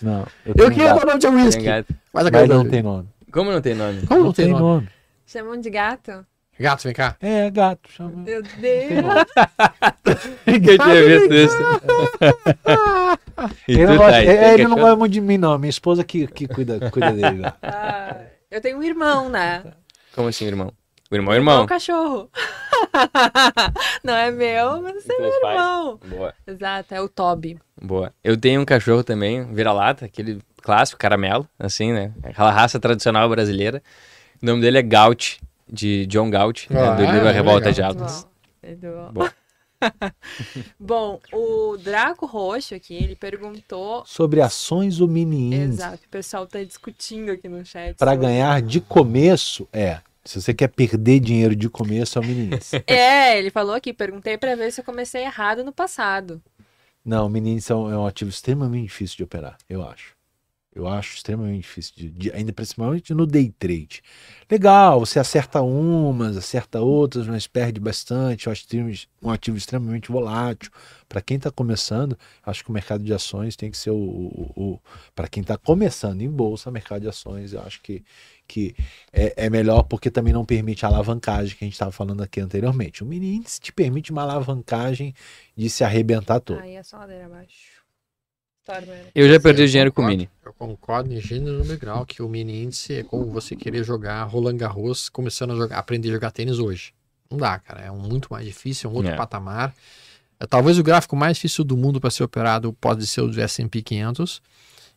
[0.00, 0.26] Não.
[0.46, 1.66] Eu, eu queria o nome de whisky.
[2.12, 3.08] Mas, Mas não tem nome.
[3.30, 4.06] Como não tem nome?
[4.06, 4.64] Como não, não tem, tem nome?
[4.64, 4.88] nome?
[5.26, 6.24] Chamam de gato?
[6.60, 7.16] Gato, vem cá.
[7.20, 7.88] É, gato.
[7.92, 8.16] Chama.
[8.16, 9.04] Meu Deus.
[10.44, 11.56] Ninguém tinha visto isso.
[13.68, 15.56] ele não, gosta, é, ele não gosta muito de mim, não.
[15.56, 17.42] Minha esposa que, que cuida, cuida dele.
[17.62, 18.16] Ah,
[18.50, 19.62] eu tenho um irmão, né?
[20.14, 20.72] Como assim, irmão?
[21.10, 21.60] O irmão é irmão.
[21.60, 22.28] É um cachorro.
[24.02, 26.00] não é meu, mas é meu irmão.
[26.04, 26.34] Boa.
[26.46, 27.58] Exato, é o Toby.
[27.80, 28.12] Boa.
[28.24, 32.12] Eu tenho um cachorro também, vira-lata, aquele clássico, caramelo, assim, né?
[32.22, 33.82] Aquela raça tradicional brasileira.
[34.42, 35.40] O nome dele é Gaut
[35.70, 38.26] de John Galt, né, ah, do livro A Revolta de Atlas.
[38.62, 38.88] Edu.
[39.12, 39.28] Bom.
[40.78, 44.02] Bom, o Draco Roxo aqui, ele perguntou.
[44.04, 45.80] Sobre ações ou mini índice.
[45.82, 47.96] Exato, o pessoal tá discutindo aqui no chat.
[47.96, 50.00] Para sobre- ganhar de começo, é.
[50.24, 52.82] Se você quer perder dinheiro de começo, é o mini índice.
[52.86, 56.42] É, ele falou aqui, perguntei pra ver se eu comecei errado no passado.
[57.04, 60.17] Não, o mini índice é um, é um ativo extremamente difícil de operar, eu acho.
[60.78, 64.02] Eu acho extremamente difícil, de, de- ainda principalmente no day trade.
[64.50, 68.46] Legal, você acerta umas, acerta outras, mas perde bastante.
[68.46, 68.64] Eu acho
[69.22, 70.70] um ativo extremamente volátil.
[71.08, 73.96] Para quem está começando, acho que o mercado de ações tem que ser o.
[73.96, 74.80] o,
[75.14, 78.04] Para quem está começando em bolsa, mercado de ações, eu acho que,
[78.46, 78.74] que
[79.12, 82.40] é, é melhor porque também não permite a alavancagem que a gente estava falando aqui
[82.40, 83.02] anteriormente.
[83.02, 85.14] O mini índice te permite uma alavancagem
[85.56, 86.58] de se arrebentar todo.
[86.60, 87.77] Aí é só ladeira abaixo.
[89.14, 90.18] Eu já perdi Eu dinheiro com o concordo.
[90.18, 90.30] Mini.
[90.44, 94.22] Eu concordo em gênero no grau que o mini índice é como você querer jogar
[94.24, 96.92] Roland Garros começando a jogar, aprender a jogar tênis hoje.
[97.30, 97.80] Não dá, cara.
[97.82, 99.16] É um muito mais difícil, é um outro É.
[99.16, 99.74] patamar.
[100.40, 103.40] É, talvez o gráfico mais difícil do mundo para ser operado pode ser o do
[103.40, 104.40] S&P 500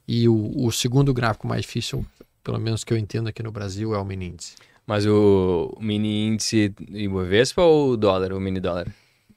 [0.07, 2.05] e o, o segundo gráfico mais difícil,
[2.43, 4.55] pelo menos que eu entendo aqui no Brasil, é o mini índice.
[4.85, 8.87] Mas o mini índice Ibovespa ou o dólar, o mini dólar?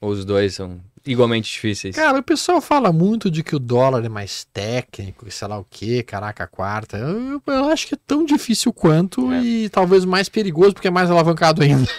[0.05, 1.97] Ou os dois são igualmente difíceis?
[1.97, 5.59] Cara, o pessoal fala muito de que o dólar é mais técnico, e sei lá
[5.59, 6.99] o que, caraca, quarta.
[6.99, 9.43] Eu, eu acho que é tão difícil quanto É.
[9.43, 11.91] e talvez mais perigoso porque é mais alavancado ainda.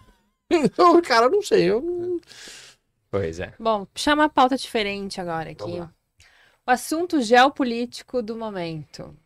[0.52, 1.70] então, cara, eu não sei.
[1.70, 2.20] Eu...
[3.10, 3.54] Pois é.
[3.58, 5.80] Bom, chama a pauta diferente agora aqui.
[6.66, 9.16] O assunto geopolítico do momento.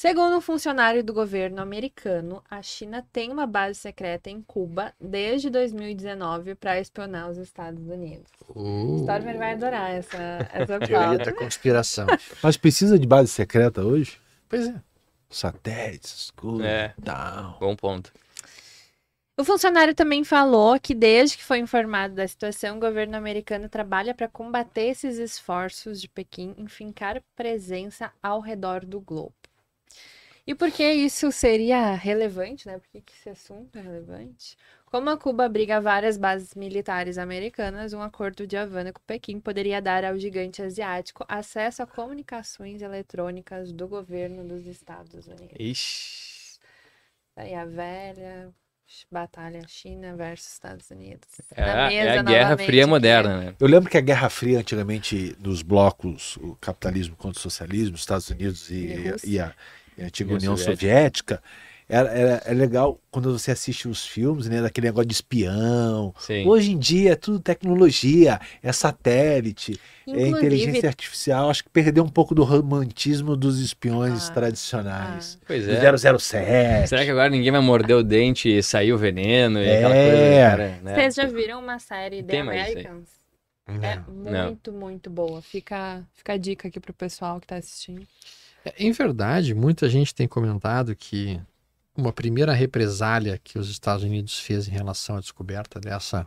[0.00, 5.50] Segundo um funcionário do governo americano, a China tem uma base secreta em Cuba desde
[5.50, 8.32] 2019 para espionar os Estados Unidos.
[8.48, 10.16] Uh, Stormer vai adorar essa,
[10.54, 12.06] essa teoria da conspiração.
[12.42, 14.18] Mas precisa de base secreta hoje?
[14.48, 14.74] pois é.
[15.28, 16.94] Satélites, coisas É.
[17.04, 17.58] tal.
[17.60, 18.10] Bom ponto.
[19.38, 24.14] O funcionário também falou que, desde que foi informado da situação, o governo americano trabalha
[24.14, 29.34] para combater esses esforços de Pequim em fincar presença ao redor do globo.
[30.46, 32.78] E por que isso seria relevante, né?
[32.78, 34.56] Por que que esse assunto é relevante?
[34.86, 39.80] Como a Cuba abriga várias bases militares americanas, um acordo de Havana com Pequim poderia
[39.80, 45.54] dar ao gigante asiático acesso a comunicações eletrônicas do governo dos Estados Unidos.
[45.56, 46.58] Ixi.
[47.36, 48.52] Aí a velha
[49.10, 51.28] batalha China versus Estados Unidos.
[51.52, 53.54] É, mesa é a Guerra Fria moderna, né?
[53.58, 58.00] Eu lembro que a Guerra Fria, antigamente, nos blocos, o capitalismo contra o socialismo, os
[58.00, 58.88] Estados Unidos e,
[59.24, 59.54] E e a,
[60.00, 61.42] e a antiga União União Soviética,
[61.88, 66.14] era, era- é legal quando você assiste os filmes, né, daquele negócio de espião.
[66.20, 66.46] Sim.
[66.46, 69.72] Hoje em dia é tudo tecnologia, é satélite,
[70.06, 71.50] é Inclusive, inteligência artificial.
[71.50, 75.36] Acho que perdeu um pouco do romantismo dos espiões Ah, tradicionais.
[75.46, 75.80] Pois Do é.
[76.18, 76.88] 007.
[76.88, 80.10] Será que agora ninguém vai morder o dente e sair o veneno e aquela É.
[80.10, 80.94] coisa, cara, né?
[80.94, 82.38] vocês já viram uma série The.
[82.40, 83.08] Americans?
[83.82, 83.96] É
[84.30, 84.46] Não.
[84.46, 85.40] muito, muito boa.
[85.42, 88.06] Fica, fica a dica aqui pro pessoal que tá assistindo.
[88.64, 91.40] É, Em verdade, muita gente tem comentado que
[91.96, 96.26] uma primeira represália que os Estados Unidos fez em relação à descoberta dessa,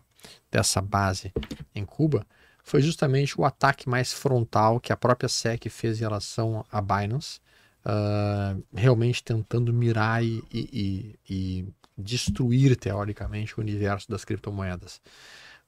[0.51, 1.31] dessa base
[1.73, 2.25] em Cuba
[2.63, 7.39] foi justamente o ataque mais frontal que a própria SEC fez em relação à Binance,
[7.83, 11.65] ah, realmente tentando mirar e- e- e
[11.97, 15.01] destruir, teoricamente, o universo das criptomoedas.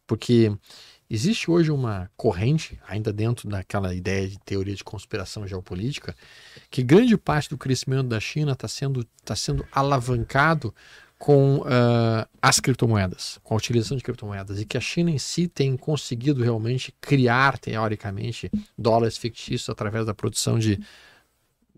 [0.08, 0.56] Porque
[1.10, 6.16] existe hoje uma corrente, ainda dentro daquela ideia de teoria de conspiração geopolítica,
[6.70, 10.74] que grande parte do crescimento da China está sendo, tá sendo alavancado
[11.18, 15.48] com ah, as criptomoedas, com a utilização de criptomoedas, e que a China em si
[15.48, 20.80] tem conseguido realmente criar, teoricamente, dólares fictícios através da produção de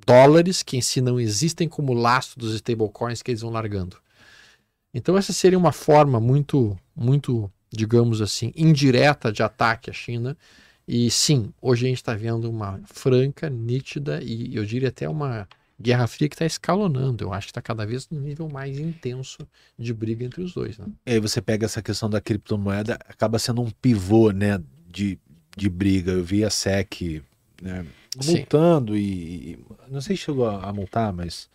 [0.05, 3.97] dólares que em si não existem como lastro dos stablecoins que eles vão largando.
[4.93, 10.37] Então essa seria uma forma muito, muito, digamos assim, indireta de ataque à China.
[10.87, 15.47] E sim, hoje a gente está vendo uma franca, nítida e eu diria até uma
[15.79, 17.23] guerra fria que está escalonando.
[17.25, 19.37] Eu acho que está cada vez num nível mais intenso
[19.77, 20.77] de briga entre os dois.
[20.77, 20.85] Né?
[21.05, 24.59] E aí você pega essa questão da criptomoeda, acaba sendo um pivô, né,
[24.89, 25.19] de,
[25.57, 26.13] de briga.
[26.13, 27.21] Eu vi a SEC,
[27.61, 27.85] né,
[28.25, 29.59] multando e, e-
[29.89, 31.49] não sei se chegou a, a multar, mas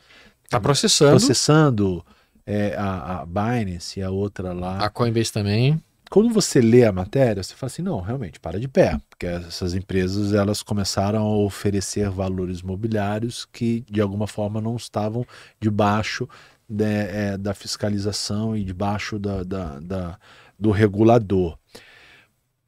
[0.44, 1.10] Está processando.
[1.12, 2.04] processando
[2.44, 4.78] é, a, a Binance e a outra lá.
[4.84, 5.82] A Coinbase também.
[6.12, 9.72] Quando você lê a matéria, você fala assim, não, realmente, para de pé, porque essas
[9.72, 15.24] empresas elas começaram a oferecer valores mobiliários que de alguma forma não estavam
[15.58, 16.28] debaixo
[16.68, 20.18] né, é, da fiscalização e debaixo da, da- da-
[20.58, 21.56] do regulador.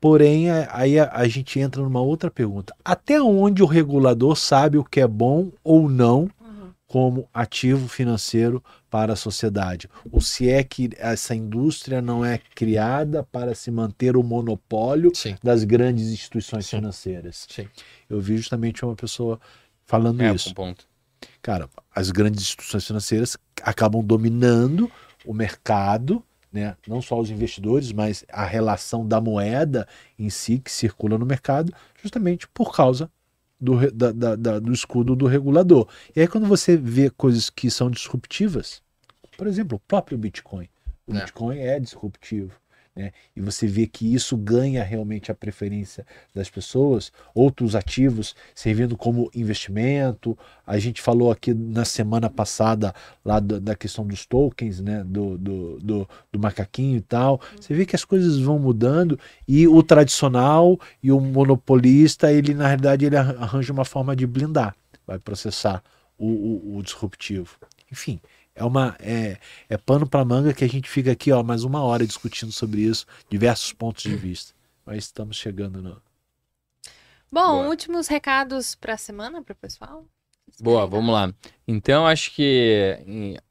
[0.01, 2.75] Porém, é, aí a, a gente entra numa outra pergunta.
[2.83, 6.31] Até onde o regulador sabe o que é bom ou não
[6.95, 9.89] como ativo financeiro para a sociedade.
[10.13, 15.35] Ou se é que essa indústria não é criada para se manter o monopólio Sim,
[15.43, 16.77] das grandes instituições Sim.
[16.77, 17.49] financeiras.
[17.51, 17.67] sim.
[18.09, 19.41] Eu vi justamente uma pessoa
[19.85, 20.51] falando É, isso.
[20.51, 20.87] um ponto.
[21.43, 24.89] Cara, as grandes instituições financeiras acabam dominando
[25.27, 26.23] o mercado,
[26.53, 26.77] né?
[26.87, 31.75] não só os investidores, mas a relação da moeda em si que circula no mercado,
[32.01, 33.11] justamente por causa
[33.65, 35.89] do, da- da- da- do escudo do regulador.
[36.15, 38.83] E aí, quando você vê coisas que são disruptivas,
[39.37, 40.69] por exemplo, o próprio Bitcoin.
[41.07, 41.21] O É.
[41.21, 42.53] Bitcoin é disruptivo.
[42.95, 43.11] Né?
[43.35, 49.31] E você vê que isso ganha realmente a preferência das pessoas, outros ativos servindo como
[49.35, 50.39] investimento.
[50.67, 55.03] A gente falou aqui na semana passada lá da, da questão dos tokens, né?
[55.05, 57.41] do, do, do, do macaquinho e tal.
[57.61, 62.69] Você vê que as coisas vão mudando e o tradicional e o monopolista, ele na
[62.69, 64.75] realidade ele arran- arranja uma forma de blindar,
[65.07, 65.83] vai processar
[66.17, 67.59] o, o, o disruptivo.
[67.91, 68.21] Enfim,
[68.55, 69.39] é uma é,
[69.69, 72.83] é pano para manga que a gente fica aqui ó mais uma hora discutindo sobre
[72.83, 74.53] isso, diversos pontos de vista.
[74.87, 76.01] Mas estamos chegando no
[77.33, 77.69] Bom, Boa.
[77.69, 80.05] últimos recados pra semana pro pessoal?
[80.61, 81.35] Boa, vamos lá.
[81.67, 82.97] Então, acho que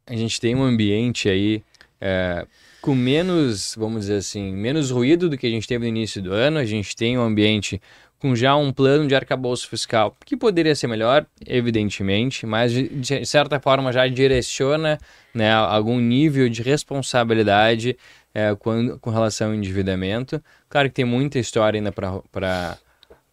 [0.08, 1.62] a gente tem um ambiente aí
[2.00, 2.48] é,
[2.82, 6.32] com menos, vamos dizer assim, menos ruído do que a gente teve no início do
[6.32, 6.60] ano.
[6.60, 7.82] A gente tem um ambiente
[8.24, 13.60] com já um plano de arcabouço fiscal que poderia ser melhor, evidentemente, mas de, certa
[13.60, 14.98] forma já direciona
[15.34, 17.98] né, algum nível de responsabilidade
[18.34, 20.42] é, com, com relação ao endividamento.
[20.70, 22.78] Claro que tem muita história ainda para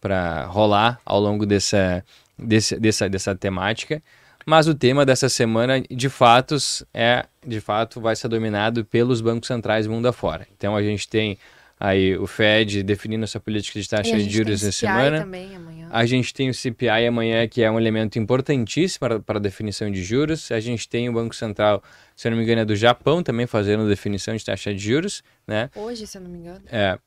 [0.01, 2.03] para rolar ao longo dessa,
[2.37, 4.01] desse, dessa, dessa temática.
[4.47, 9.47] Mas o tema dessa semana, de fatos, é de fato vai ser dominado pelos bancos
[9.47, 10.47] centrais mundo afora.
[10.57, 11.37] Então a gente tem
[11.81, 15.19] aí o Fed definindo essa política de taxa de juros essa CPI semana.
[15.21, 15.87] também amanhã.
[15.91, 19.89] A gente tem o CPI amanhã, que é um elemento importantíssimo para, para a definição
[19.91, 20.51] de juros.
[20.51, 21.83] A gente tem o Banco Central,
[22.15, 25.23] se eu não me engano, é do Japão também fazendo definição de taxa de juros,
[25.47, 25.69] né?
[25.75, 26.61] Hoje, se eu não me engano.
[26.71, 26.97] É.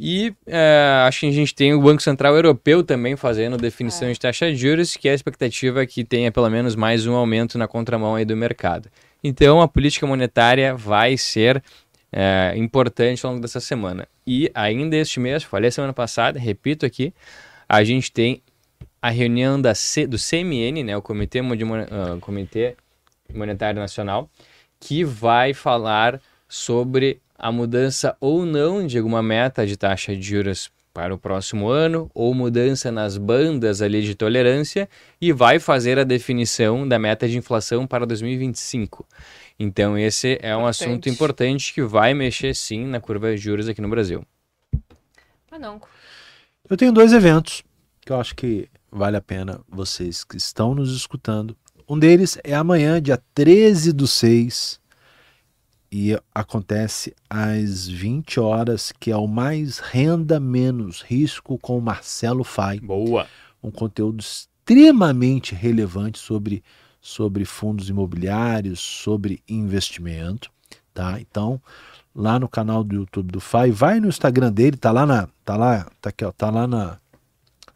[0.00, 4.12] E é, acho que a gente tem o Banco Central Europeu também fazendo definição É.
[4.12, 7.58] de taxa de juros, que a expectativa é que tenha pelo menos mais um aumento
[7.58, 8.88] na contramão aí do mercado.
[9.24, 11.60] Então a política monetária vai ser
[12.12, 14.06] é, importante ao longo dessa semana.
[14.30, 17.14] E ainda este mês, falei semana passada, repito aqui,
[17.66, 18.42] a gente tem
[19.00, 22.76] a reunião da C, do CMN, né, o Comitê, ah, Comitê
[23.32, 24.28] Monetário Nacional,
[24.78, 30.70] que vai falar sobre a mudança ou não de alguma meta de taxa de juros
[30.92, 36.04] para o próximo ano, ou mudança nas bandas ali de tolerância, e vai fazer a
[36.04, 39.06] definição da meta de inflação para 2025.
[39.58, 40.68] Então, esse é um Importante.
[40.84, 44.24] assunto importante que vai mexer sim na curva de juros aqui no Brasil.
[45.58, 45.80] Não.
[46.70, 47.64] Eu tenho dois eventos
[48.00, 51.56] que eu acho que vale a pena vocês que estão nos escutando.
[51.88, 54.80] Um deles é amanhã, dia 13 do 6,
[55.90, 62.44] e acontece às 20 horas, que é o Mais Renda Menos Risco com o Marcelo
[62.44, 62.78] Fai.
[62.78, 63.26] Boa!
[63.62, 66.62] um conteúdo extremamente relevante sobre,
[67.00, 70.50] sobre fundos imobiliários, sobre investimento,
[70.92, 71.20] tá?
[71.20, 71.60] Então,
[72.14, 75.56] lá no canal do YouTube do FAI, vai no Instagram dele, tá lá na, tá
[75.56, 76.98] lá, tá aqui, ó, tá lá na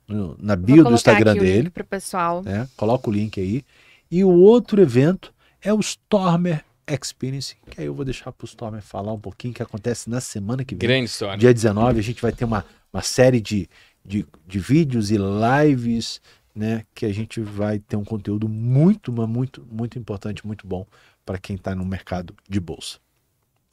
[0.09, 2.43] no- na Vou bio do Instagram aqui o dele, link pro pessoal.
[2.43, 2.69] né?
[2.77, 3.65] Coloca o link aí.
[4.11, 5.33] E o outro evento
[5.63, 9.63] é o Stormer Experience, que aí eu vou deixar pro Stormer falar um pouquinho que
[9.63, 10.81] acontece na semana que vem.
[10.81, 11.39] Grande história.
[11.39, 13.69] Dia 19 a gente vai ter uma, uma série de,
[14.05, 16.21] de, de vídeos e lives,
[16.55, 16.85] né?
[16.95, 20.87] Que a gente vai ter um conteúdo muito, muito, muito importante, muito bom
[21.25, 22.99] para quem está no mercado de bolsa.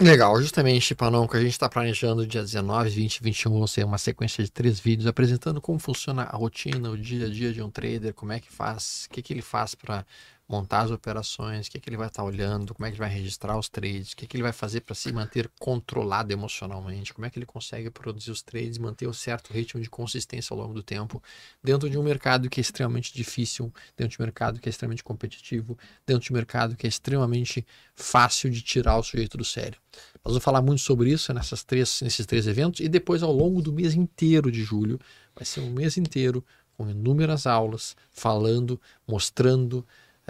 [0.01, 3.83] Legal, justamente, Panão, que a gente está planejando dia 19, 20 e 21 vão ser
[3.83, 7.61] uma sequência de três vídeos apresentando como funciona a rotina, o dia a dia de
[7.61, 10.05] um trader, como é que faz, o que, que ele faz para
[10.49, 13.09] montar as operações, o que, que ele vai estar olhando, como é que ele vai
[13.09, 17.27] registrar os trades, o que, que ele vai fazer para se manter controlado emocionalmente, como
[17.27, 20.73] é que ele consegue produzir os trades, manter um certo ritmo de consistência ao longo
[20.73, 21.21] do tempo,
[21.63, 25.03] dentro de um mercado que é extremamente difícil, dentro de um mercado que é extremamente
[25.03, 27.63] competitivo, dentro de um mercado que é extremamente
[27.93, 29.79] fácil de tirar o sujeito do sério.
[30.25, 33.61] Nós vamos falar muito sobre isso nessas três, nesses três eventos e depois ao longo
[33.61, 34.99] do mês inteiro de julho.
[35.35, 36.43] Vai ser um mês inteiro
[36.75, 39.85] com inúmeras aulas, falando, mostrando,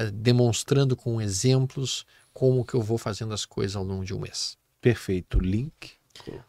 [0.06, 4.58] demonstrando com exemplos como que eu vou fazendo as coisas ao longo de um mês.
[4.82, 5.40] Perfeito.
[5.40, 6.00] Link.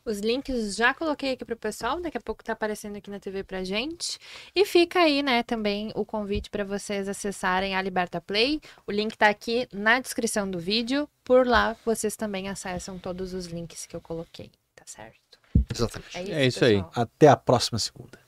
[0.05, 3.45] Os links já coloquei aqui pro pessoal, daqui a pouco tá aparecendo aqui na TV
[3.45, 4.19] pra gente.
[4.55, 8.61] E fica aí, né, também o convite para vocês acessarem a Liberta Play.
[8.87, 11.09] O link tá aqui na descrição do vídeo.
[11.25, 15.39] Por lá vocês também acessam todos os links que eu coloquei, tá certo?
[15.73, 16.17] Exatamente.
[16.17, 16.85] É isso, É isso aí.
[16.95, 18.19] Até a próxima segunda.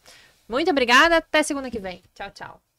[0.48, 2.02] Muito obrigada, até segunda que vem.
[2.14, 2.71] Tchau, tchau.